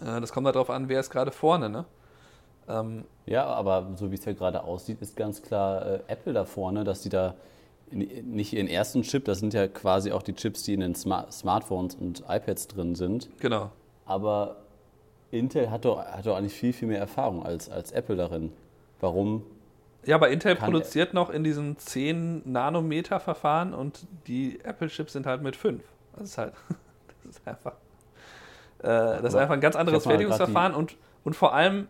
[0.00, 1.84] Äh, das kommt darauf an, wer ist gerade vorne, ne?
[2.68, 6.44] Ähm, ja, aber so wie es ja gerade aussieht, ist ganz klar äh, Apple da
[6.44, 7.34] vorne, dass die da
[7.90, 11.32] nicht ihren ersten Chip, das sind ja quasi auch die Chips, die in den Smart
[11.32, 13.28] Smartphones und iPads drin sind.
[13.38, 13.70] Genau.
[14.04, 14.56] Aber
[15.30, 18.52] Intel hat doch, hat doch eigentlich viel, viel mehr Erfahrung als, als Apple darin.
[19.00, 19.44] Warum?
[20.06, 25.82] Ja, aber Intel produziert noch in diesem 10-Nanometer-Verfahren und die Apple-Chips sind halt mit 5.
[26.16, 26.54] Das ist halt,
[27.24, 27.72] das ist einfach,
[28.78, 28.84] äh,
[29.20, 31.88] das ist einfach ein ganz anderes Fertigungsverfahren und, und vor allem,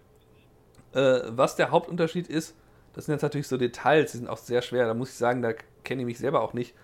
[0.94, 2.56] äh, was der Hauptunterschied ist,
[2.94, 4.86] das sind jetzt natürlich so Details, die sind auch sehr schwer.
[4.86, 5.52] Da muss ich sagen, da
[5.84, 6.74] kenne ich mich selber auch nicht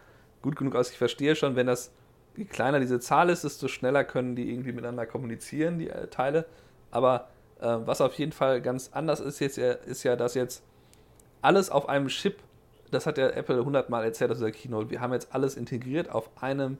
[0.42, 0.90] gut genug aus.
[0.90, 1.94] Ich verstehe schon, wenn das,
[2.36, 6.44] je kleiner diese Zahl ist, desto schneller können die irgendwie miteinander kommunizieren, die äh, Teile.
[6.90, 10.62] Aber äh, was auf jeden Fall ganz anders ist jetzt, ist ja, dass jetzt
[11.42, 12.38] alles auf einem Chip,
[12.90, 16.30] das hat ja Apple hundertmal erzählt aus der Keynote, wir haben jetzt alles integriert auf
[16.40, 16.78] einem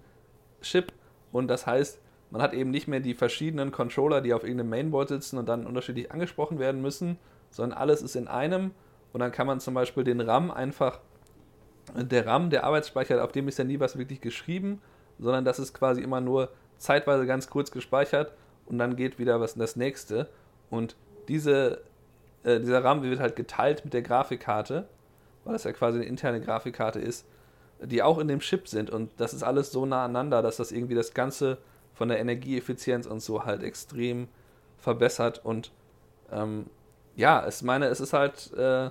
[0.63, 0.93] Chip
[1.33, 5.09] und das heißt, man hat eben nicht mehr die verschiedenen Controller, die auf irgendeinem Mainboard
[5.09, 7.19] sitzen und dann unterschiedlich angesprochen werden müssen,
[7.51, 8.71] sondern alles ist in einem
[9.13, 11.01] und dann kann man zum Beispiel den RAM einfach,
[11.95, 14.81] der RAM, der Arbeitsspeicher, auf dem ist ja nie was wirklich geschrieben,
[15.19, 18.33] sondern das ist quasi immer nur zeitweise ganz kurz gespeichert
[18.67, 20.29] und dann geht wieder was in das nächste.
[20.71, 20.97] Und
[21.29, 21.83] diese,
[22.45, 24.87] äh, dieser RAM wird halt geteilt mit der Grafikkarte,
[25.45, 27.27] weil das ja quasi eine interne Grafikkarte ist,
[27.81, 28.91] die auch in dem Chip sind.
[28.91, 31.59] Und das ist alles so nah aneinander, dass das irgendwie das Ganze
[31.95, 34.29] von der Energieeffizienz und so halt extrem
[34.79, 35.71] verbessert und
[36.33, 36.67] ähm,
[37.15, 38.91] ja, ich meine, es ist halt äh,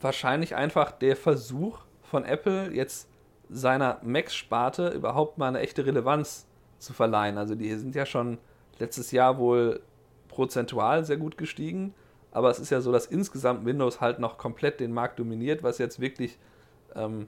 [0.00, 3.08] wahrscheinlich einfach der Versuch von Apple, jetzt
[3.48, 6.46] seiner Mac-Sparte überhaupt mal eine echte Relevanz
[6.78, 7.38] zu verleihen.
[7.38, 8.38] Also die sind ja schon
[8.78, 9.80] letztes Jahr wohl
[10.28, 11.94] prozentual sehr gut gestiegen,
[12.32, 15.78] aber es ist ja so, dass insgesamt Windows halt noch komplett den Markt dominiert, was
[15.78, 16.38] jetzt wirklich
[16.94, 17.26] ähm,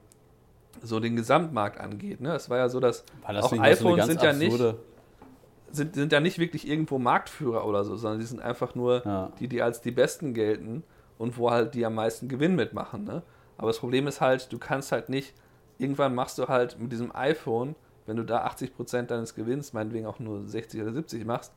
[0.81, 2.21] so den Gesamtmarkt angeht.
[2.21, 2.35] Ne?
[2.35, 4.75] Es war ja so, dass das auch iPhones sind ja nicht
[5.73, 9.31] sind, sind ja nicht wirklich irgendwo Marktführer oder so, sondern die sind einfach nur ja.
[9.39, 10.83] die, die als die Besten gelten
[11.17, 13.03] und wo halt die am meisten Gewinn mitmachen.
[13.03, 13.23] Ne?
[13.57, 15.33] Aber das Problem ist halt, du kannst halt nicht,
[15.79, 20.19] irgendwann machst du halt mit diesem iPhone, wenn du da 80% deines Gewinns, meinetwegen auch
[20.19, 21.51] nur 60 oder 70 machst,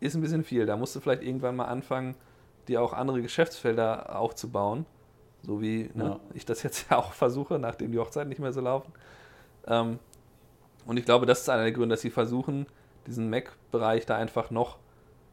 [0.00, 0.66] ist ein bisschen viel.
[0.66, 2.14] Da musst du vielleicht irgendwann mal anfangen,
[2.68, 4.86] dir auch andere Geschäftsfelder aufzubauen.
[5.42, 6.20] So wie ne, ja.
[6.34, 8.92] ich das jetzt ja auch versuche, nachdem die Hochzeiten nicht mehr so laufen.
[9.66, 9.98] Ähm,
[10.86, 12.66] und ich glaube, das ist einer der Gründe, dass sie versuchen,
[13.06, 14.78] diesen Mac-Bereich da einfach noch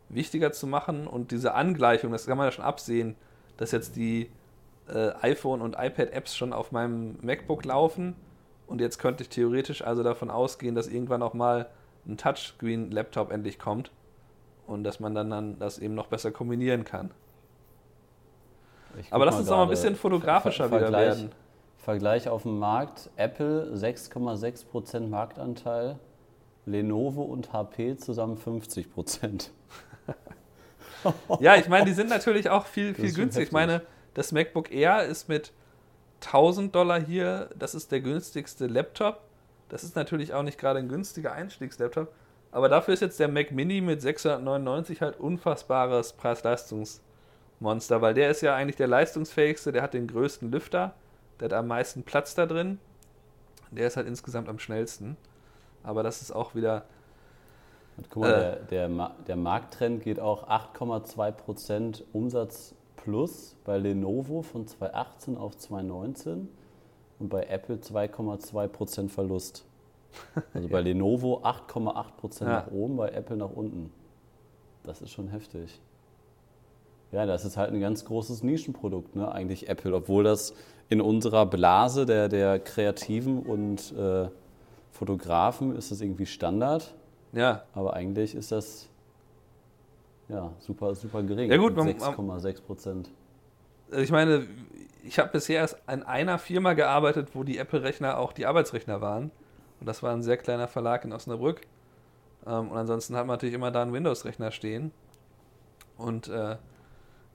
[0.09, 3.15] wichtiger zu machen und diese Angleichung, das kann man ja schon absehen,
[3.57, 4.31] dass jetzt die
[4.87, 8.15] äh, iPhone- und iPad-Apps schon auf meinem MacBook laufen
[8.65, 11.69] und jetzt könnte ich theoretisch also davon ausgehen, dass irgendwann auch mal
[12.07, 13.91] ein Touchscreen-Laptop endlich kommt
[14.69, 17.11] und dass man dann, dann das eben noch besser kombinieren kann.
[19.11, 21.31] Aber lass uns noch mal ein bisschen fotografischer Ver Ver wieder werden.
[21.77, 25.97] Vergleich auf dem Markt: Apple 6,6% Marktanteil,
[26.65, 29.51] Lenovo und HP zusammen 50 Prozent.
[31.39, 33.45] ja, ich meine, die sind natürlich auch viel, viel günstig.
[33.45, 33.81] Ich meine,
[34.13, 35.53] das MacBook Air ist mit
[36.21, 39.21] 1000 Dollar hier, das ist der günstigste Laptop.
[39.69, 42.11] Das ist natürlich auch nicht gerade ein günstiger Einstiegslaptop.
[42.51, 48.41] Aber dafür ist jetzt der Mac Mini mit 699 halt unfassbares Preis-Leistungsmonster, weil der ist
[48.41, 50.95] ja eigentlich der leistungsfähigste, der hat den größten Lüfter,
[51.39, 52.79] der hat am meisten Platz da drin.
[53.71, 55.15] Der ist halt insgesamt am schnellsten.
[55.83, 56.85] Aber das ist auch wieder.
[57.97, 64.41] Und guck mal, äh, der, der, der Markttrend geht auch 8,2% Umsatz plus bei Lenovo
[64.41, 66.49] von 2018 auf 2019
[67.19, 69.65] und bei Apple 2,2% Verlust.
[70.53, 72.49] Also bei Lenovo 8,8% ja.
[72.49, 73.91] nach oben, bei Apple nach unten.
[74.83, 75.79] Das ist schon heftig.
[77.11, 79.31] Ja, das ist halt ein ganz großes Nischenprodukt, ne?
[79.31, 80.53] eigentlich Apple, obwohl das
[80.89, 84.29] in unserer Blase der, der Kreativen und äh,
[84.91, 86.93] Fotografen ist das irgendwie Standard.
[87.31, 87.63] Ja.
[87.73, 88.89] Aber eigentlich ist das
[90.27, 91.49] ja super, super gering.
[91.51, 93.09] Ja gut, 6,6 Prozent.
[93.91, 94.47] Also ich meine,
[95.03, 99.31] ich habe bisher erst an einer Firma gearbeitet, wo die Apple-Rechner auch die Arbeitsrechner waren.
[99.79, 101.61] Und das war ein sehr kleiner Verlag in Osnabrück.
[102.45, 104.91] Ähm, und ansonsten hat man natürlich immer da einen Windows-Rechner stehen.
[105.97, 106.57] Und äh,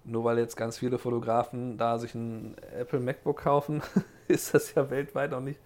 [0.04, 3.82] nur weil jetzt ganz viele Fotografen da sich ein Apple MacBook kaufen,
[4.28, 5.58] ist das ja weltweit noch nicht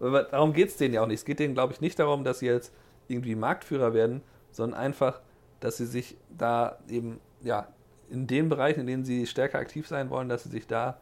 [0.00, 1.20] Darum geht es denen ja auch nicht.
[1.20, 2.74] Es geht denen, glaube ich, nicht darum, dass sie jetzt
[3.08, 5.20] irgendwie Marktführer werden, sondern einfach,
[5.60, 7.68] dass sie sich da eben, ja,
[8.10, 10.98] in den Bereichen, in denen sie stärker aktiv sein wollen, dass sie sich da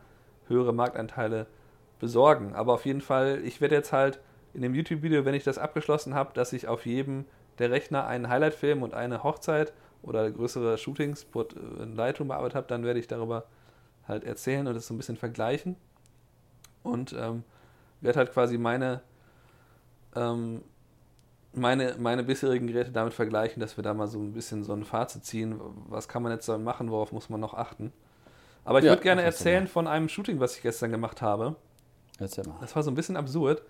[0.46, 1.46] höhere Marktanteile
[1.98, 2.54] besorgen.
[2.54, 4.20] Aber auf jeden Fall, ich werde jetzt halt
[4.54, 7.24] in dem YouTube-Video, wenn ich das abgeschlossen habe, dass ich auf jedem
[7.58, 11.26] der Rechner einen Highlight-Film und eine Hochzeit oder größere Shootings
[11.78, 13.44] in Lightroom bearbeitet habe, dann werde ich darüber
[14.06, 15.76] halt erzählen und das so ein bisschen vergleichen.
[16.82, 17.44] Und ähm,
[18.00, 19.00] werde halt quasi meine,
[20.16, 20.62] ähm,
[21.52, 24.84] meine, meine bisherigen Geräte damit vergleichen, dass wir da mal so ein bisschen so ein
[24.84, 25.60] Fazit ziehen.
[25.88, 27.92] Was kann man jetzt damit machen, worauf muss man noch achten?
[28.64, 31.56] Aber ich ja, würde gerne erzählen von einem Shooting, was ich gestern gemacht habe.
[32.18, 32.56] Erzähl mal.
[32.60, 33.62] Das war so ein bisschen absurd.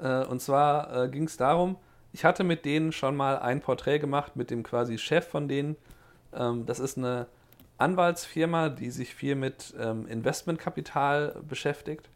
[0.00, 1.76] Äh, und zwar äh, ging es darum,
[2.12, 5.76] ich hatte mit denen schon mal ein Porträt gemacht, mit dem quasi Chef von denen.
[6.32, 7.26] Ähm, das ist eine
[7.78, 12.08] Anwaltsfirma, die sich viel mit ähm, Investmentkapital beschäftigt.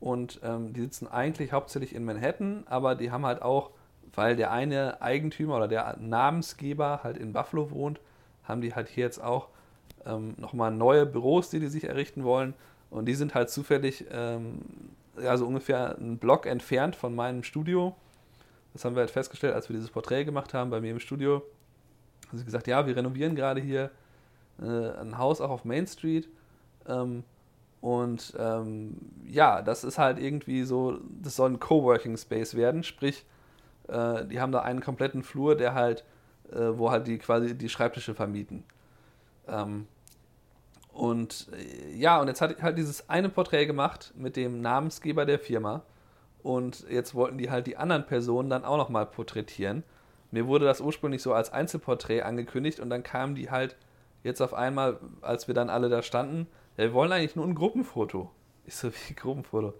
[0.00, 3.70] Und ähm, die sitzen eigentlich hauptsächlich in Manhattan, aber die haben halt auch,
[4.14, 8.00] weil der eine Eigentümer oder der Namensgeber halt in Buffalo wohnt,
[8.44, 9.48] haben die halt hier jetzt auch
[10.06, 12.54] ähm, nochmal neue Büros, die die sich errichten wollen.
[12.90, 14.60] Und die sind halt zufällig, ähm,
[15.22, 17.94] ja, so ungefähr einen Block entfernt von meinem Studio.
[18.72, 21.42] Das haben wir halt festgestellt, als wir dieses Porträt gemacht haben bei mir im Studio.
[22.28, 23.90] Haben sie gesagt, ja, wir renovieren gerade hier
[24.60, 26.28] äh, ein Haus auch auf Main Street.
[26.86, 27.24] Ähm,
[27.80, 33.24] und ähm, ja, das ist halt irgendwie so, das soll ein Coworking Space werden, sprich,
[33.86, 36.04] äh, die haben da einen kompletten Flur, der halt,
[36.50, 38.64] äh, wo halt die quasi die Schreibtische vermieten.
[39.46, 39.86] Ähm,
[40.98, 45.38] und äh, ja, und jetzt hat halt dieses eine Porträt gemacht mit dem Namensgeber der
[45.38, 45.82] Firma.
[46.42, 49.84] Und jetzt wollten die halt die anderen Personen dann auch nochmal porträtieren.
[50.32, 53.76] Mir wurde das ursprünglich so als Einzelporträt angekündigt und dann kamen die halt
[54.24, 57.54] jetzt auf einmal, als wir dann alle da standen, ja, wir wollen eigentlich nur ein
[57.54, 58.30] Gruppenfoto.
[58.66, 59.74] Ich so, wie Gruppenfoto?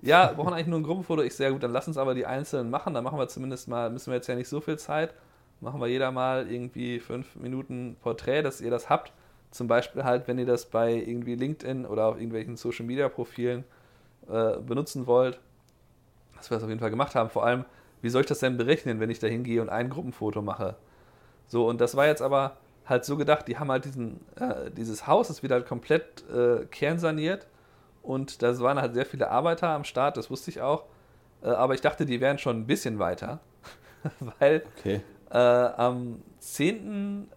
[0.00, 1.20] Ja, wir brauchen eigentlich nur ein Gruppenfoto.
[1.20, 2.94] Ich sehr gut, dann lass uns aber die einzelnen machen.
[2.94, 5.12] Dann machen wir zumindest mal, müssen wir jetzt ja nicht so viel Zeit.
[5.60, 9.12] Machen wir jeder mal irgendwie fünf Minuten Porträt, dass ihr das habt.
[9.50, 13.64] Zum Beispiel halt, wenn ihr das bei irgendwie LinkedIn oder auf irgendwelchen Social Media Profilen
[14.28, 15.40] äh, benutzen wollt,
[16.36, 17.30] dass wir das auf jeden Fall gemacht haben.
[17.30, 17.64] Vor allem,
[18.02, 20.76] wie soll ich das denn berechnen, wenn ich da hingehe und ein Gruppenfoto mache?
[21.48, 25.06] So, und das war jetzt aber halt so gedacht, die haben halt diesen, äh, dieses
[25.06, 27.46] Haus, ist wieder halt komplett äh, kernsaniert
[28.02, 30.84] und da waren halt sehr viele Arbeiter am Start, das wusste ich auch.
[31.42, 33.40] Äh, aber ich dachte, die wären schon ein bisschen weiter,
[34.38, 35.02] weil okay.
[35.30, 37.28] Äh, am 10.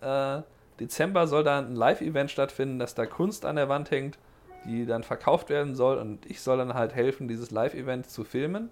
[0.79, 4.17] Dezember soll da ein Live-Event stattfinden, dass da Kunst an der Wand hängt,
[4.65, 8.69] die dann verkauft werden soll und ich soll dann halt helfen, dieses Live-Event zu filmen.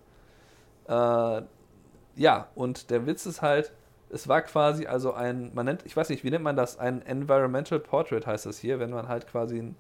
[0.88, 1.42] Äh,
[2.16, 3.72] ja, und der Witz ist halt,
[4.10, 6.80] es war quasi also ein, man nennt, ich weiß nicht, wie nennt man das?
[6.80, 9.76] Ein Environmental Portrait heißt das hier, wenn man halt quasi ein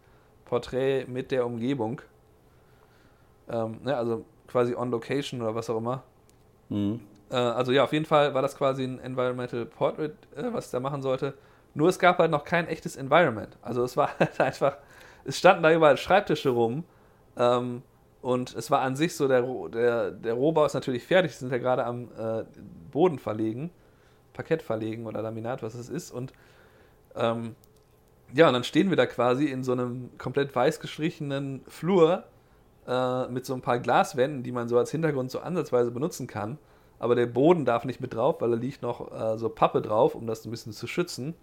[0.46, 2.02] Porträt mit der Umgebung,
[3.50, 6.04] ähm, ne, also quasi on location oder was auch immer.
[6.70, 7.00] Mhm.
[7.30, 10.72] Äh, also ja, auf jeden Fall war das quasi ein Environmental Portrait, äh, was ich
[10.72, 11.34] da machen sollte.
[11.78, 13.56] Nur es gab halt noch kein echtes Environment.
[13.62, 14.78] Also es war halt einfach,
[15.26, 16.84] es standen da überall Schreibtische rum.
[17.38, 17.84] Ähm,
[18.24, 21.60] und es war an sich so, der, der, der Rohbau ist natürlich fertig, sind ja
[21.60, 22.46] gerade am äh,
[22.92, 23.70] Boden verlegen,
[24.34, 26.10] Parkett verlegen oder Laminat, was es ist.
[26.10, 26.34] Und
[27.16, 27.56] ähm,
[28.34, 32.24] ja, und dann stehen wir da quasi in so einem komplett weiß gestrichenen Flur
[32.88, 36.58] äh, mit so ein paar Glaswänden, die man so als Hintergrund so ansatzweise benutzen kann.
[36.98, 40.16] Aber der Boden darf nicht mit drauf, weil da liegt noch äh, so Pappe drauf,
[40.16, 41.36] um das ein bisschen zu schützen.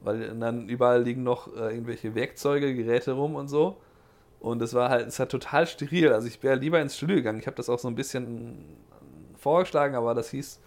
[0.00, 3.76] Weil dann überall liegen noch äh, irgendwelche Werkzeuge, Geräte rum und so.
[4.40, 6.12] Und es war halt, es hat total steril.
[6.12, 7.40] Also ich wäre lieber ins Studio gegangen.
[7.40, 8.76] Ich habe das auch so ein bisschen
[9.36, 10.60] vorgeschlagen, aber das hieß,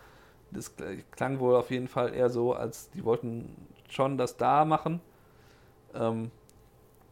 [0.51, 0.73] das
[1.11, 3.55] klang wohl auf jeden Fall eher so, als die wollten
[3.89, 4.99] schon das da machen.
[5.93, 6.31] Ähm,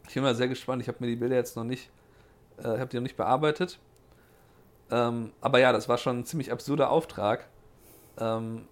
[0.06, 0.82] ich bin mal sehr gespannt.
[0.82, 1.90] Ich habe mir die Bilder jetzt noch nicht,
[2.58, 3.78] äh, habe die noch nicht bearbeitet.
[4.90, 7.48] Ähm, aber ja, das war schon ein ziemlich absurder Auftrag.
[8.18, 8.66] Ähm,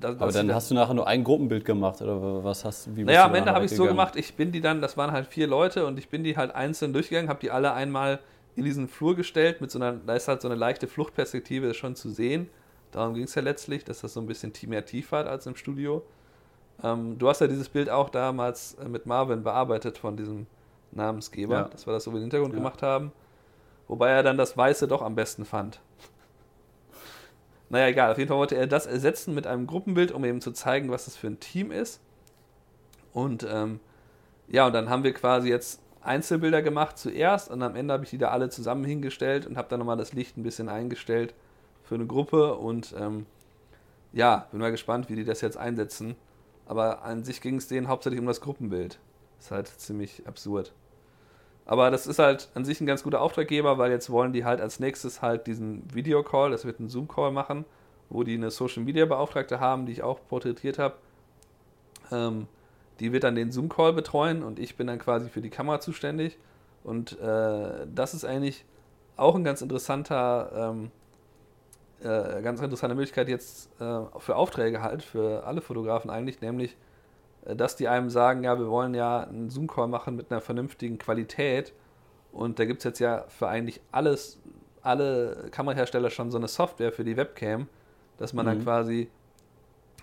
[0.00, 2.90] da, aber dann hast du nachher nur ein Gruppenbild gemacht oder was hast du?
[2.90, 5.26] Naja, am Ende habe ich es so gemacht, ich bin die dann, das waren halt
[5.26, 8.20] vier Leute und ich bin die halt einzeln durchgegangen, habe die alle einmal
[8.56, 11.94] in diesen Flur gestellt mit so einer, da ist halt so eine leichte Fluchtperspektive schon
[11.94, 12.48] zu sehen.
[12.90, 15.56] Darum ging es ja letztlich, dass das so ein bisschen mehr tief hat als im
[15.56, 16.02] Studio.
[16.82, 20.46] Ähm, du hast ja dieses Bild auch damals äh, mit Marvin bearbeitet von diesem
[20.92, 21.64] Namensgeber, ja.
[21.64, 22.58] dass wir das so in den Hintergrund ja.
[22.58, 23.12] gemacht haben.
[23.88, 25.80] Wobei er dann das Weiße doch am besten fand.
[27.68, 28.12] Naja, egal.
[28.12, 31.06] Auf jeden Fall wollte er das ersetzen mit einem Gruppenbild, um eben zu zeigen, was
[31.06, 32.00] das für ein Team ist.
[33.12, 33.80] Und ähm,
[34.48, 38.10] ja, und dann haben wir quasi jetzt Einzelbilder gemacht zuerst und am Ende habe ich
[38.10, 41.34] die da alle zusammen hingestellt und habe dann nochmal das Licht ein bisschen eingestellt
[41.82, 43.26] für eine Gruppe und ähm,
[44.12, 46.14] ja, bin mal gespannt, wie die das jetzt einsetzen.
[46.66, 48.98] Aber an sich ging es denen hauptsächlich um das Gruppenbild.
[49.38, 50.72] Ist halt ziemlich absurd.
[51.66, 54.60] Aber das ist halt an sich ein ganz guter Auftraggeber, weil jetzt wollen die halt
[54.60, 57.64] als nächstes halt diesen Videocall, das wird ein Zoom-Call machen,
[58.08, 60.94] wo die eine Social-Media-Beauftragte haben, die ich auch porträtiert habe.
[62.12, 62.46] Ähm,
[63.00, 66.38] die wird dann den Zoom-Call betreuen und ich bin dann quasi für die Kamera zuständig.
[66.84, 68.64] Und äh, das ist eigentlich
[69.16, 70.90] auch ein ganz interessanter, ähm,
[72.00, 76.76] äh, ganz interessante Möglichkeit jetzt äh, für Aufträge halt, für alle Fotografen eigentlich, nämlich
[77.54, 81.72] dass die einem sagen, ja, wir wollen ja einen Zoom-Call machen mit einer vernünftigen Qualität.
[82.32, 84.40] Und da gibt es jetzt ja für eigentlich alles,
[84.82, 87.68] alle Kamerahersteller schon so eine Software für die Webcam,
[88.18, 88.50] dass man mhm.
[88.50, 89.08] dann quasi,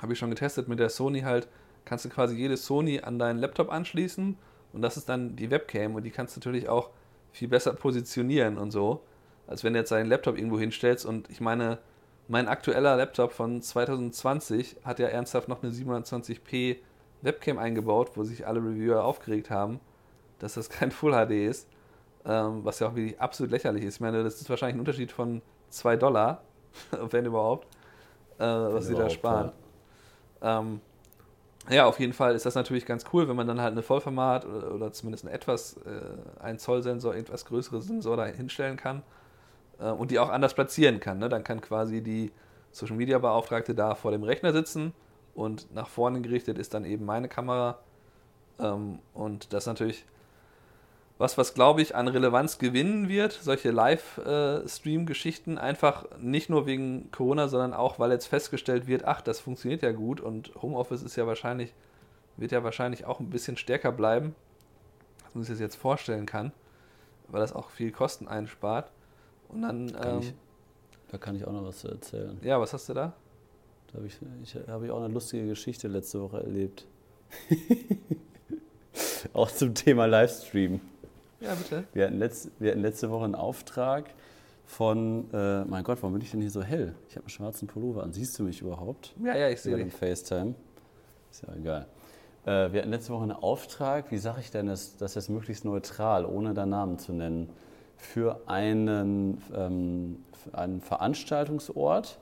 [0.02, 1.48] habe ich schon getestet mit der Sony halt,
[1.86, 4.38] kannst du quasi jede Sony an deinen Laptop anschließen
[4.72, 6.90] und das ist dann die Webcam und die kannst du natürlich auch
[7.32, 9.02] viel besser positionieren und so,
[9.48, 11.80] als wenn du jetzt deinen Laptop irgendwo hinstellst und ich meine,
[12.28, 16.78] mein aktueller Laptop von 2020 hat ja ernsthaft noch eine 720p
[17.24, 19.80] Webcam eingebaut, wo sich alle Reviewer aufgeregt haben,
[20.40, 21.68] dass das kein Full HD ist,
[22.26, 23.96] ähm, was ja auch wirklich absolut lächerlich ist.
[23.96, 26.42] Ich meine, das ist wahrscheinlich ein Unterschied von 2 Dollar,
[27.10, 27.68] wenn überhaupt,
[28.38, 29.52] äh, was sie da sparen.
[30.42, 30.60] Ja.
[30.60, 30.82] Ähm,
[31.70, 34.46] ja, auf jeden Fall ist das natürlich ganz cool, wenn man dann halt eine Vollformat
[34.46, 39.02] oder, oder zumindest einen etwas, äh, ein Zoll Sensor, etwas größere Sensor da hinstellen kann
[39.80, 41.20] äh, und die auch anders platzieren kann.
[41.20, 41.30] Ne?
[41.30, 42.34] Dann kann quasi die
[42.72, 44.94] Social Media Beauftragte da vor dem Rechner sitzen
[45.36, 47.80] und nach vorne gerichtet ist dann eben meine Kamera.
[48.60, 50.06] Ähm, und das ist natürlich
[51.18, 57.48] was, was glaube ich an Relevanz gewinnen wird, solche Live-Stream-Geschichten, einfach nicht nur wegen Corona,
[57.48, 61.28] sondern auch, weil jetzt festgestellt wird, ach, das funktioniert ja gut und Homeoffice ist ja
[61.28, 61.74] wahrscheinlich,
[62.38, 64.36] wird ja wahrscheinlich auch ein bisschen stärker bleiben,
[65.24, 66.52] als man sich das jetzt vorstellen kann,
[67.28, 68.92] weil das auch viel Kosten einspart.
[69.50, 69.96] Und dann.
[70.04, 70.34] Ähm, ich,
[71.10, 72.40] da kann ich auch noch was zu erzählen.
[72.42, 73.14] Ja, was hast du da?
[73.94, 76.88] Da habe ich, ich, hab ich auch eine lustige Geschichte letzte Woche erlebt.
[79.34, 80.82] auch zum Thema Livestream.
[81.40, 81.84] Ja, bitte.
[81.94, 84.06] Wir hatten, letzt, wir hatten letzte Woche einen Auftrag
[84.66, 86.96] von, äh, mein Gott, warum bin ich denn hier so hell?
[87.08, 88.14] Ich habe einen schwarzen Pullover an.
[88.14, 89.14] Siehst du mich überhaupt?
[89.24, 89.94] Ja, ja, ich sehe dich.
[89.94, 90.56] FaceTime.
[91.30, 91.86] Ist ja egal.
[92.46, 95.66] Äh, wir hatten letzte Woche einen Auftrag, wie sage ich denn das, das jetzt möglichst
[95.66, 97.50] neutral, ohne da Namen zu nennen,
[97.98, 102.18] für einen, ähm, für einen Veranstaltungsort,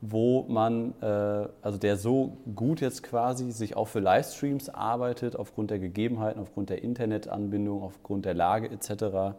[0.00, 5.70] wo man, äh, also der so gut jetzt quasi sich auch für Livestreams arbeitet, aufgrund
[5.70, 9.36] der Gegebenheiten, aufgrund der Internetanbindung, aufgrund der Lage etc.,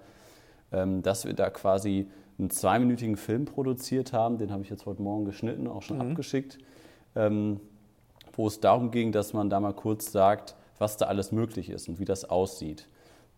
[0.71, 5.01] ähm, dass wir da quasi einen zweiminütigen Film produziert haben, den habe ich jetzt heute
[5.01, 6.11] Morgen geschnitten, auch schon mhm.
[6.11, 6.57] abgeschickt,
[7.15, 7.59] ähm,
[8.33, 11.89] wo es darum ging, dass man da mal kurz sagt, was da alles möglich ist
[11.89, 12.87] und wie das aussieht.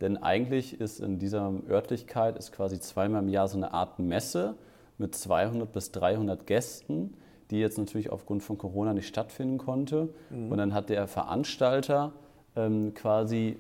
[0.02, 4.56] Denn eigentlich ist in dieser Örtlichkeit ist quasi zweimal im Jahr so eine Art Messe
[5.02, 7.14] mit 200 bis 300 Gästen,
[7.50, 10.10] die jetzt natürlich aufgrund von Corona nicht stattfinden konnte.
[10.30, 10.52] Mhm.
[10.52, 12.14] Und dann hat der Veranstalter
[12.56, 13.58] ähm, quasi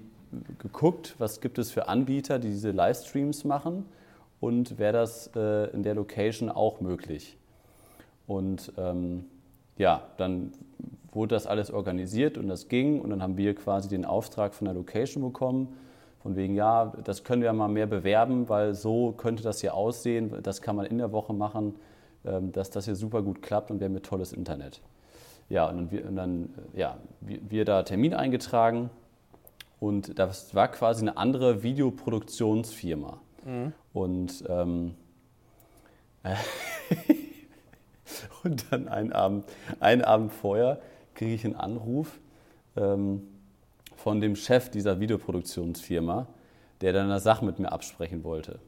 [0.60, 3.86] geguckt, was gibt es für Anbieter, die diese Livestreams machen
[4.40, 7.38] und wäre das äh, in der Location auch möglich.
[8.28, 9.26] Und ähm,
[9.78, 10.54] ja, dann
[11.12, 14.66] wurde das alles organisiert und das ging und dann haben wir quasi den Auftrag von
[14.66, 15.76] der Location bekommen,
[16.22, 20.34] von wegen, ja, das können wir mal mehr bewerben, weil so könnte das hier aussehen,
[20.44, 21.76] das kann man in der Woche machen,
[22.26, 24.82] ähm, dass das hier super gut klappt und wir haben mit tolles Internet.
[25.50, 28.90] Ja, und dann, wir, und dann ja, wir, wir da Termin eingetragen
[29.80, 33.20] und das war quasi eine andere Videoproduktionsfirma.
[33.44, 33.74] Mhm.
[33.94, 34.94] Und, ähm,
[38.44, 39.46] und dann einen Abend,
[39.80, 40.80] einen Abend vorher
[41.16, 42.20] kriege ich einen Anruf
[42.78, 43.28] ähm,
[44.02, 46.28] von dem Chef dieser Videoproduktionsfirma,
[46.82, 48.60] der dann eine Sache mit mir absprechen wollte.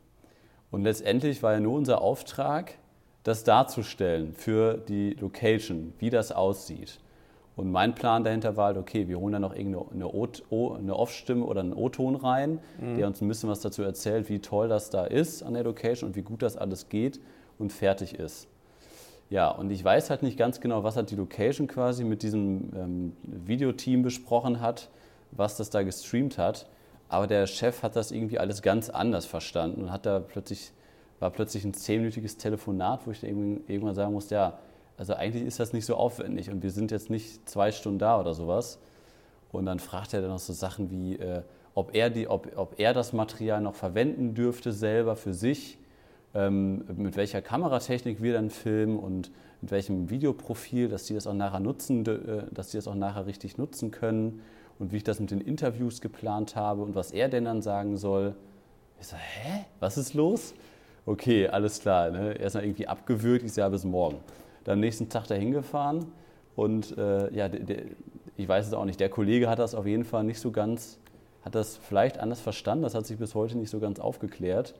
[0.69, 2.75] Und letztendlich war ja nur unser Auftrag,
[3.23, 6.99] das darzustellen für die Location, wie das aussieht.
[7.55, 11.61] Und mein Plan dahinter war halt, okay, wir holen da noch irgendeine eine Off-Stimme oder
[11.61, 12.97] einen O-Ton rein, mhm.
[12.97, 16.09] der uns ein bisschen was dazu erzählt, wie toll das da ist an der Location
[16.09, 17.19] und wie gut das alles geht
[17.57, 18.47] und fertig ist.
[19.29, 22.71] Ja, und ich weiß halt nicht ganz genau, was hat die Location quasi mit diesem
[22.75, 24.89] ähm, Videoteam besprochen hat,
[25.35, 26.67] was das da gestreamt hat.
[27.09, 30.71] Aber der Chef hat das irgendwie alles ganz anders verstanden und hat da plötzlich,
[31.19, 34.59] war plötzlich ein zehnminütiges Telefonat, wo ich irgendwann sagen musste, ja,
[34.97, 38.19] also eigentlich ist das nicht so aufwendig und wir sind jetzt nicht zwei Stunden da
[38.19, 38.79] oder sowas.
[39.51, 41.41] Und dann fragt er dann noch so Sachen wie, äh,
[41.75, 45.77] ob, er die, ob, ob er das Material noch verwenden dürfte selber für sich,
[46.33, 51.33] ähm, mit welcher Kameratechnik wir dann filmen und mit welchem Videoprofil, dass die das auch
[51.33, 54.41] nachher nutzen, äh, dass die das auch nachher richtig nutzen können
[54.79, 57.97] und wie ich das mit den Interviews geplant habe und was er denn dann sagen
[57.97, 58.35] soll.
[58.99, 59.65] Ich so, hä?
[59.79, 60.53] Was ist los?
[61.05, 62.09] Okay, alles klar.
[62.09, 62.33] Ne?
[62.33, 64.17] Erstmal irgendwie abgewürgt, ich sage bis morgen.
[64.63, 66.05] Dann nächsten Tag dahin gefahren
[66.55, 67.83] und äh, ja, der,
[68.37, 70.97] ich weiß es auch nicht, der Kollege hat das auf jeden Fall nicht so ganz,
[71.43, 74.73] hat das vielleicht anders verstanden, das hat sich bis heute nicht so ganz aufgeklärt.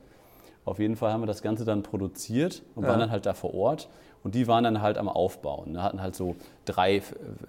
[0.64, 2.90] Auf jeden Fall haben wir das Ganze dann produziert und ja.
[2.90, 3.88] waren dann halt da vor Ort.
[4.22, 5.74] Und die waren dann halt am Aufbauen.
[5.74, 7.02] Wir hatten halt so drei äh,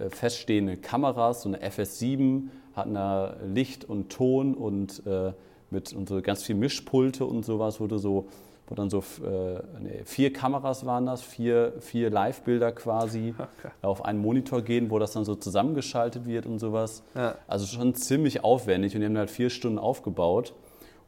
[0.10, 5.32] feststehende Kameras, so eine FS7, hatten da Licht und Ton und äh,
[5.70, 8.28] mit und so ganz viel Mischpulte und sowas, wo du so
[8.68, 13.74] wo dann so äh, nee, vier Kameras waren das, vier, vier Live-Bilder quasi okay.
[13.82, 17.04] auf einen Monitor gehen, wo das dann so zusammengeschaltet wird und sowas.
[17.14, 17.36] Ja.
[17.48, 20.54] Also schon ziemlich aufwendig und die haben halt vier Stunden aufgebaut.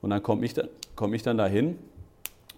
[0.01, 0.63] Und dann komme ich, da,
[0.95, 1.79] komm ich dann dahin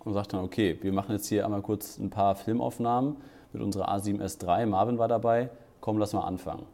[0.06, 3.18] und sage dann, okay, wir machen jetzt hier einmal kurz ein paar Filmaufnahmen
[3.54, 4.66] mit unserer A7S III.
[4.66, 5.50] Marvin war dabei,
[5.82, 6.66] komm, lass mal anfangen.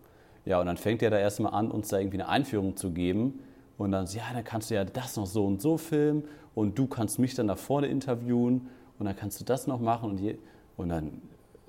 [0.46, 3.40] Ja, und dann fängt er da erstmal an, uns da irgendwie eine Einführung zu geben.
[3.78, 6.88] Und dann, ja, dann kannst du ja das noch so und so filmen und du
[6.88, 10.38] kannst mich dann da vorne interviewen und dann kannst du das noch machen und, je,
[10.78, 11.22] und dann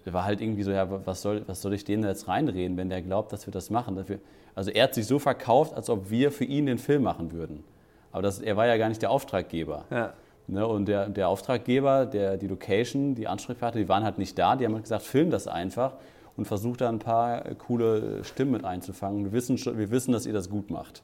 [0.04, 2.88] war halt irgendwie so, ja, was soll, was soll ich denen da jetzt reinreden, wenn
[2.88, 4.00] der glaubt, dass wir das machen?
[4.08, 4.20] Wir,
[4.54, 7.64] also er hat sich so verkauft, als ob wir für ihn den Film machen würden.
[8.12, 9.84] Aber das, er war ja gar nicht der Auftraggeber.
[9.90, 10.14] Ja.
[10.48, 14.54] Ne, und der, der Auftraggeber, der, die Location, die Ansprechpartner, die waren halt nicht da.
[14.54, 15.94] Die haben halt gesagt, film das einfach
[16.36, 19.24] und versucht da ein paar coole Stimmen mit einzufangen.
[19.24, 21.02] Wir wissen, wir wissen, dass ihr das gut macht.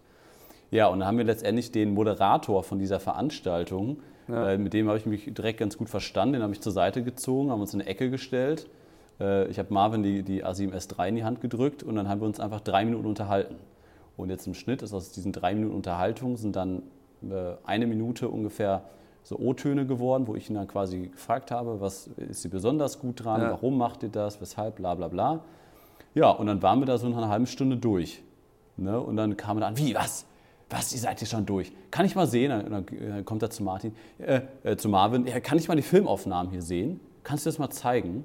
[0.70, 4.52] Ja, und dann haben wir letztendlich den Moderator von dieser Veranstaltung, ja.
[4.52, 7.02] äh, mit dem habe ich mich direkt ganz gut verstanden, den habe ich zur Seite
[7.02, 8.68] gezogen, haben uns in eine Ecke gestellt.
[9.20, 12.26] Äh, ich habe Marvin die, die A7S3 in die Hand gedrückt und dann haben wir
[12.26, 13.56] uns einfach drei Minuten unterhalten.
[14.16, 16.82] Und jetzt im Schnitt ist aus diesen drei Minuten Unterhaltung sind dann
[17.22, 18.84] äh, eine Minute ungefähr
[19.22, 23.24] so O-Töne geworden, wo ich ihn dann quasi gefragt habe, was ist sie besonders gut
[23.24, 23.50] dran, ja.
[23.50, 25.40] warum macht ihr das, weshalb, bla bla bla.
[26.14, 28.22] Ja, und dann waren wir da so eine halbe Stunde durch.
[28.76, 29.00] Ne?
[29.00, 30.26] Und dann kam er dann, wie, was?
[30.72, 31.72] was, ihr seid hier schon durch.
[31.90, 32.50] Kann ich mal sehen?
[32.50, 35.82] Dann, dann kommt er zu Martin, äh, äh, zu Marvin, ja, kann ich mal die
[35.82, 37.00] Filmaufnahmen hier sehen?
[37.22, 38.24] Kannst du das mal zeigen?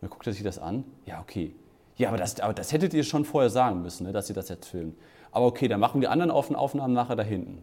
[0.00, 0.84] Dann guckt er sich das an.
[1.06, 1.54] Ja, okay.
[1.96, 4.48] Ja, aber das, aber das hättet ihr schon vorher sagen müssen, ne, dass ihr das
[4.48, 4.94] jetzt filmt.
[5.32, 7.62] Aber okay, dann machen die anderen Aufnahmen nachher da hinten.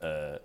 [0.00, 0.38] Äh,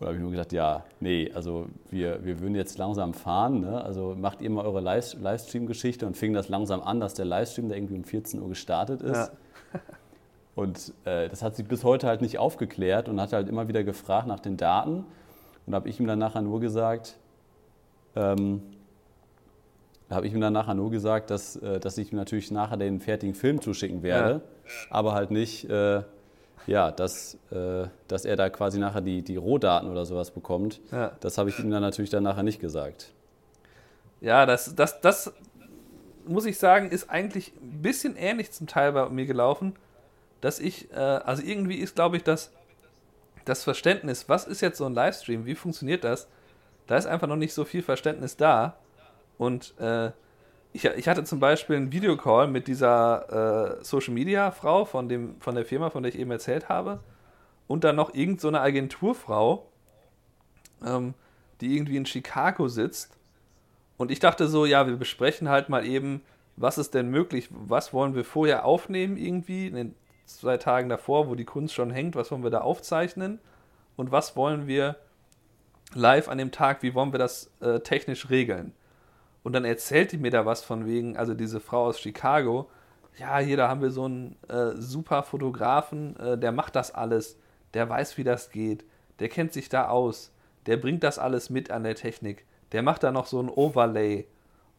[0.00, 3.60] und habe ich nur gesagt, ja, nee, also wir, wir würden jetzt langsam fahren.
[3.60, 3.84] Ne?
[3.84, 7.76] Also macht ihr mal eure Livestream-Geschichte und fing das langsam an, dass der Livestream, der
[7.76, 9.30] irgendwie um 14 Uhr gestartet ist.
[9.72, 9.80] Ja.
[10.54, 13.84] Und äh, das hat sich bis heute halt nicht aufgeklärt und hat halt immer wieder
[13.84, 15.04] gefragt nach den Daten.
[15.66, 17.18] Und da habe ich ihm dann nachher nur gesagt,
[18.16, 18.62] ähm,
[20.10, 23.00] habe ich ihm dann nachher nur gesagt, dass, äh, dass ich ihm natürlich nachher den
[23.00, 24.70] fertigen Film zuschicken werde, ja.
[24.90, 26.02] aber halt nicht, äh,
[26.66, 30.80] ja, dass, äh, dass er da quasi nachher die, die Rohdaten oder sowas bekommt.
[30.92, 31.12] Ja.
[31.20, 33.12] Das habe ich ihm dann natürlich dann nachher nicht gesagt.
[34.20, 35.32] Ja, das, das, das
[36.26, 39.74] muss ich sagen, ist eigentlich ein bisschen ähnlich zum Teil bei mir gelaufen,
[40.40, 42.52] dass ich, äh, also irgendwie ist, glaube ich, das,
[43.44, 46.28] das Verständnis, was ist jetzt so ein Livestream, wie funktioniert das,
[46.86, 48.76] da ist einfach noch nicht so viel Verständnis da.
[49.38, 50.10] Und äh,
[50.72, 55.40] ich, ich, hatte zum Beispiel einen Videocall mit dieser äh, Social Media Frau von, dem,
[55.40, 57.00] von der Firma, von der ich eben erzählt habe.
[57.66, 59.66] Und dann noch irgendeine so Agenturfrau,
[60.84, 61.14] ähm,
[61.60, 63.16] die irgendwie in Chicago sitzt.
[63.96, 66.22] Und ich dachte so, ja, wir besprechen halt mal eben,
[66.56, 69.94] was ist denn möglich, was wollen wir vorher aufnehmen irgendwie, in den
[70.26, 73.40] zwei Tagen davor, wo die Kunst schon hängt, was wollen wir da aufzeichnen
[73.96, 74.96] und was wollen wir
[75.94, 78.72] live an dem Tag, wie wollen wir das äh, technisch regeln.
[79.42, 82.68] Und dann erzählt die mir da was von wegen, also diese Frau aus Chicago,
[83.18, 87.38] ja, hier, da haben wir so einen äh, super Fotografen, äh, der macht das alles,
[87.74, 88.84] der weiß, wie das geht,
[89.18, 90.32] der kennt sich da aus,
[90.66, 94.26] der bringt das alles mit an der Technik, der macht da noch so ein Overlay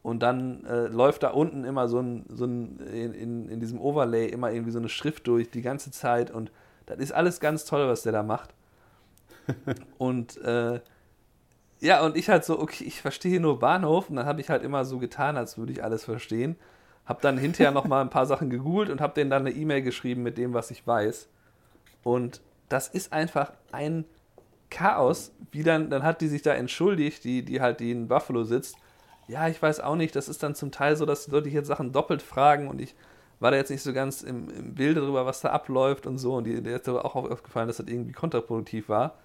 [0.02, 3.80] und dann äh, läuft da unten immer so ein, so ein in, in, in, diesem
[3.80, 6.50] Overlay immer irgendwie so eine Schrift durch die ganze Zeit und
[6.86, 8.54] das ist alles ganz toll, was der da macht.
[9.98, 10.80] und äh,
[11.82, 14.62] ja, und ich halt so, okay, ich verstehe nur Bahnhof und dann habe ich halt
[14.62, 16.54] immer so getan, als würde ich alles verstehen.
[17.06, 20.22] Hab dann hinterher nochmal ein paar Sachen gegoogelt und habe denen dann eine E-Mail geschrieben
[20.22, 21.28] mit dem, was ich weiß.
[22.04, 24.04] Und das ist einfach ein
[24.70, 25.32] Chaos.
[25.50, 28.76] Wie dann, dann hat die sich da entschuldigt, die, die halt die in Buffalo sitzt.
[29.26, 30.14] Ja, ich weiß auch nicht.
[30.14, 32.94] Das ist dann zum Teil so, dass die Leute hier Sachen doppelt fragen und ich
[33.40, 36.34] war da jetzt nicht so ganz im, im Bilde darüber, was da abläuft und so.
[36.36, 39.18] Und die, der ist aber auch aufgefallen, dass das irgendwie kontraproduktiv war.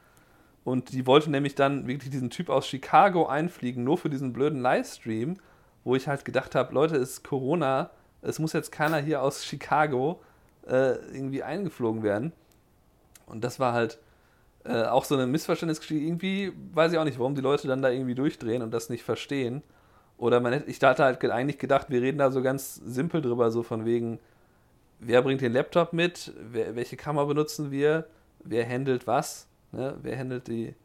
[0.68, 4.62] Und die wollte nämlich dann wirklich diesen Typ aus Chicago einfliegen, nur für diesen blöden
[4.62, 5.38] Livestream,
[5.86, 7.90] wo ich halt gedacht habe, Leute, es ist Corona,
[8.22, 10.22] es muss jetzt keiner hier aus Chicago
[10.66, 12.34] äh, irgendwie eingeflogen werden.
[13.28, 13.98] Und das war halt
[14.66, 16.04] äh, auch so eine Missverständnisgeschichte.
[16.04, 19.04] Irgendwie weiß ich auch nicht, warum die Leute dann da irgendwie durchdrehen und das nicht
[19.04, 19.64] verstehen.
[20.18, 23.52] Oder man hätte, ich hatte halt eigentlich gedacht, wir reden da so ganz simpel drüber,
[23.52, 24.20] so von wegen,
[25.00, 28.06] wer bringt den Laptop mit, wer, welche Kamera benutzen wir,
[28.44, 29.98] wer handelt was Ne?
[30.02, 30.76] Wer handelt die?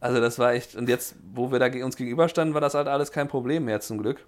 [0.00, 3.12] Also das war echt, und jetzt, wo wir da uns gegenüberstanden, war das halt alles
[3.12, 4.24] kein Problem mehr zum Glück.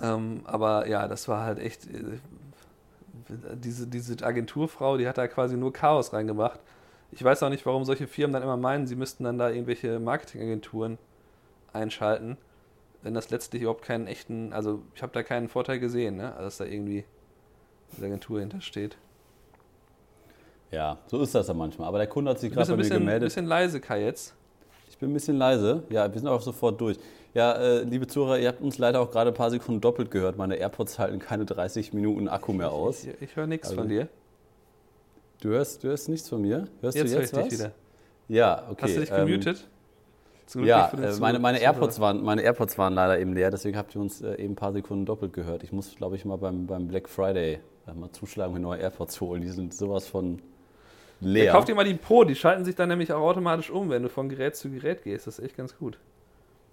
[0.00, 2.18] Ähm, aber ja, das war halt echt, äh,
[3.28, 6.60] diese, diese Agenturfrau, die hat da quasi nur Chaos reingebracht.
[7.10, 9.98] Ich weiß auch nicht, warum solche Firmen dann immer meinen, sie müssten dann da irgendwelche
[9.98, 10.98] Marketingagenturen
[11.72, 12.36] einschalten,
[13.02, 16.34] wenn das letztlich überhaupt keinen echten, also ich habe da keinen Vorteil gesehen, ne?
[16.38, 17.04] dass da irgendwie
[17.96, 18.96] eine Agentur hintersteht.
[20.70, 21.88] Ja, so ist das ja manchmal.
[21.88, 23.22] Aber der Kunde hat sich gerade bei mir gemeldet.
[23.22, 24.34] Ein bisschen leise, Kai, jetzt.
[24.88, 25.82] Ich bin ein bisschen leise.
[25.90, 26.98] Ja, wir sind auch sofort durch.
[27.34, 30.38] Ja, äh, liebe Zuhörer, ihr habt uns leider auch gerade ein paar Sekunden doppelt gehört.
[30.38, 33.04] Meine AirPods halten keine 30 Minuten Akku mehr aus.
[33.04, 34.08] Ich, ich, ich höre nichts also, von dir.
[35.40, 36.66] Du hörst, du hörst nichts von mir?
[36.80, 37.48] Hörst jetzt du jetzt höre ich was?
[37.50, 37.72] dich wieder.
[38.28, 38.82] Ja, okay.
[38.82, 39.68] Hast du dich gemutet?
[40.54, 43.94] Ähm, ja, äh, meine, meine, AirPods waren, meine AirPods waren leider eben leer, deswegen habt
[43.94, 45.62] ihr uns äh, eben ein paar Sekunden doppelt gehört.
[45.64, 49.20] Ich muss, glaube ich, mal beim, beim Black Friday äh, mal zuschlagen, mir neue AirPods
[49.20, 49.42] holen.
[49.42, 50.40] Die sind sowas von
[51.20, 51.44] leer.
[51.44, 54.02] Ja, kauf dir mal die Pro, die schalten sich dann nämlich auch automatisch um, wenn
[54.02, 55.26] du von Gerät zu Gerät gehst.
[55.26, 55.98] Das ist echt ganz gut.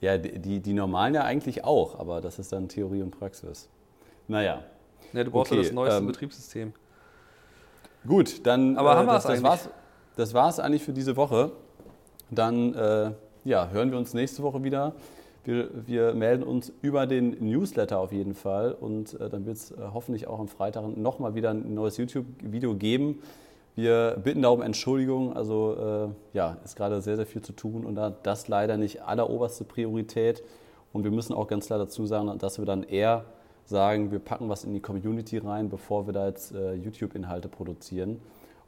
[0.02, 3.70] Ja, die, die normalen ja eigentlich auch, aber das ist dann Theorie und Praxis.
[4.28, 4.64] Naja.
[5.14, 6.74] Ja, du brauchst okay, ja das neueste ähm, Betriebssystem.
[8.06, 8.78] Gut, dann.
[8.78, 9.70] Aber äh, haben wir das, das, das war's,
[10.16, 11.52] das war's eigentlich für diese Woche.
[12.32, 13.12] Dann äh,
[13.46, 14.94] ja, hören wir uns nächste Woche wieder.
[15.46, 19.72] Wir, wir, melden uns über den Newsletter auf jeden Fall und äh, dann wird es
[19.72, 23.22] äh, hoffentlich auch am Freitag nochmal wieder ein neues YouTube-Video geben.
[23.76, 25.36] Wir bitten darum Entschuldigung.
[25.36, 29.64] Also äh, ja, ist gerade sehr, sehr viel zu tun und das leider nicht alleroberste
[29.64, 30.44] Priorität.
[30.92, 33.26] Und wir müssen auch ganz klar dazu sagen, dass wir dann eher
[33.66, 38.20] sagen, wir packen was in die Community rein, bevor wir da jetzt äh, YouTube-Inhalte produzieren.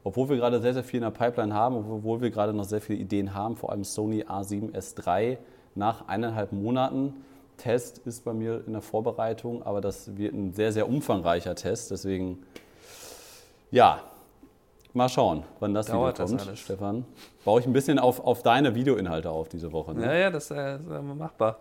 [0.03, 2.81] Obwohl wir gerade sehr, sehr viel in der Pipeline haben, obwohl wir gerade noch sehr
[2.81, 5.37] viele Ideen haben, vor allem Sony A7S3
[5.75, 7.13] nach eineinhalb Monaten.
[7.57, 11.91] Test ist bei mir in der Vorbereitung, aber das wird ein sehr, sehr umfangreicher Test.
[11.91, 12.39] Deswegen,
[13.71, 14.01] ja,
[14.95, 17.03] Mal schauen, wann das Dauert wieder kommt, das Stefan.
[17.43, 19.93] Baue ich ein bisschen auf, auf deine Videoinhalte auf diese Woche.
[19.93, 20.05] Ne?
[20.05, 21.59] Ja, ja, das äh, ist äh, machbar.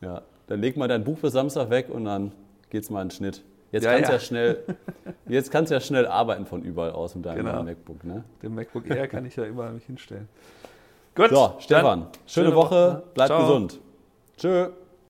[0.00, 2.32] Ja, dann leg mal dein Buch bis Samstag weg und dann
[2.68, 3.44] geht's mal in den Schnitt.
[3.70, 4.14] Jetzt ja, kannst ja.
[4.14, 4.64] ja schnell,
[5.28, 7.62] jetzt kannst du ja schnell arbeiten von überall aus mit deinem genau.
[7.62, 8.02] MacBook.
[8.02, 8.24] Ne?
[8.42, 10.28] Dem MacBook Air kann ich ja überall mich hinstellen.
[11.14, 11.30] Gut.
[11.30, 13.02] So, Stefan, schöne, schöne Woche, Woche.
[13.14, 13.40] bleib Ciao.
[13.42, 13.80] gesund.
[14.36, 14.70] Tschö.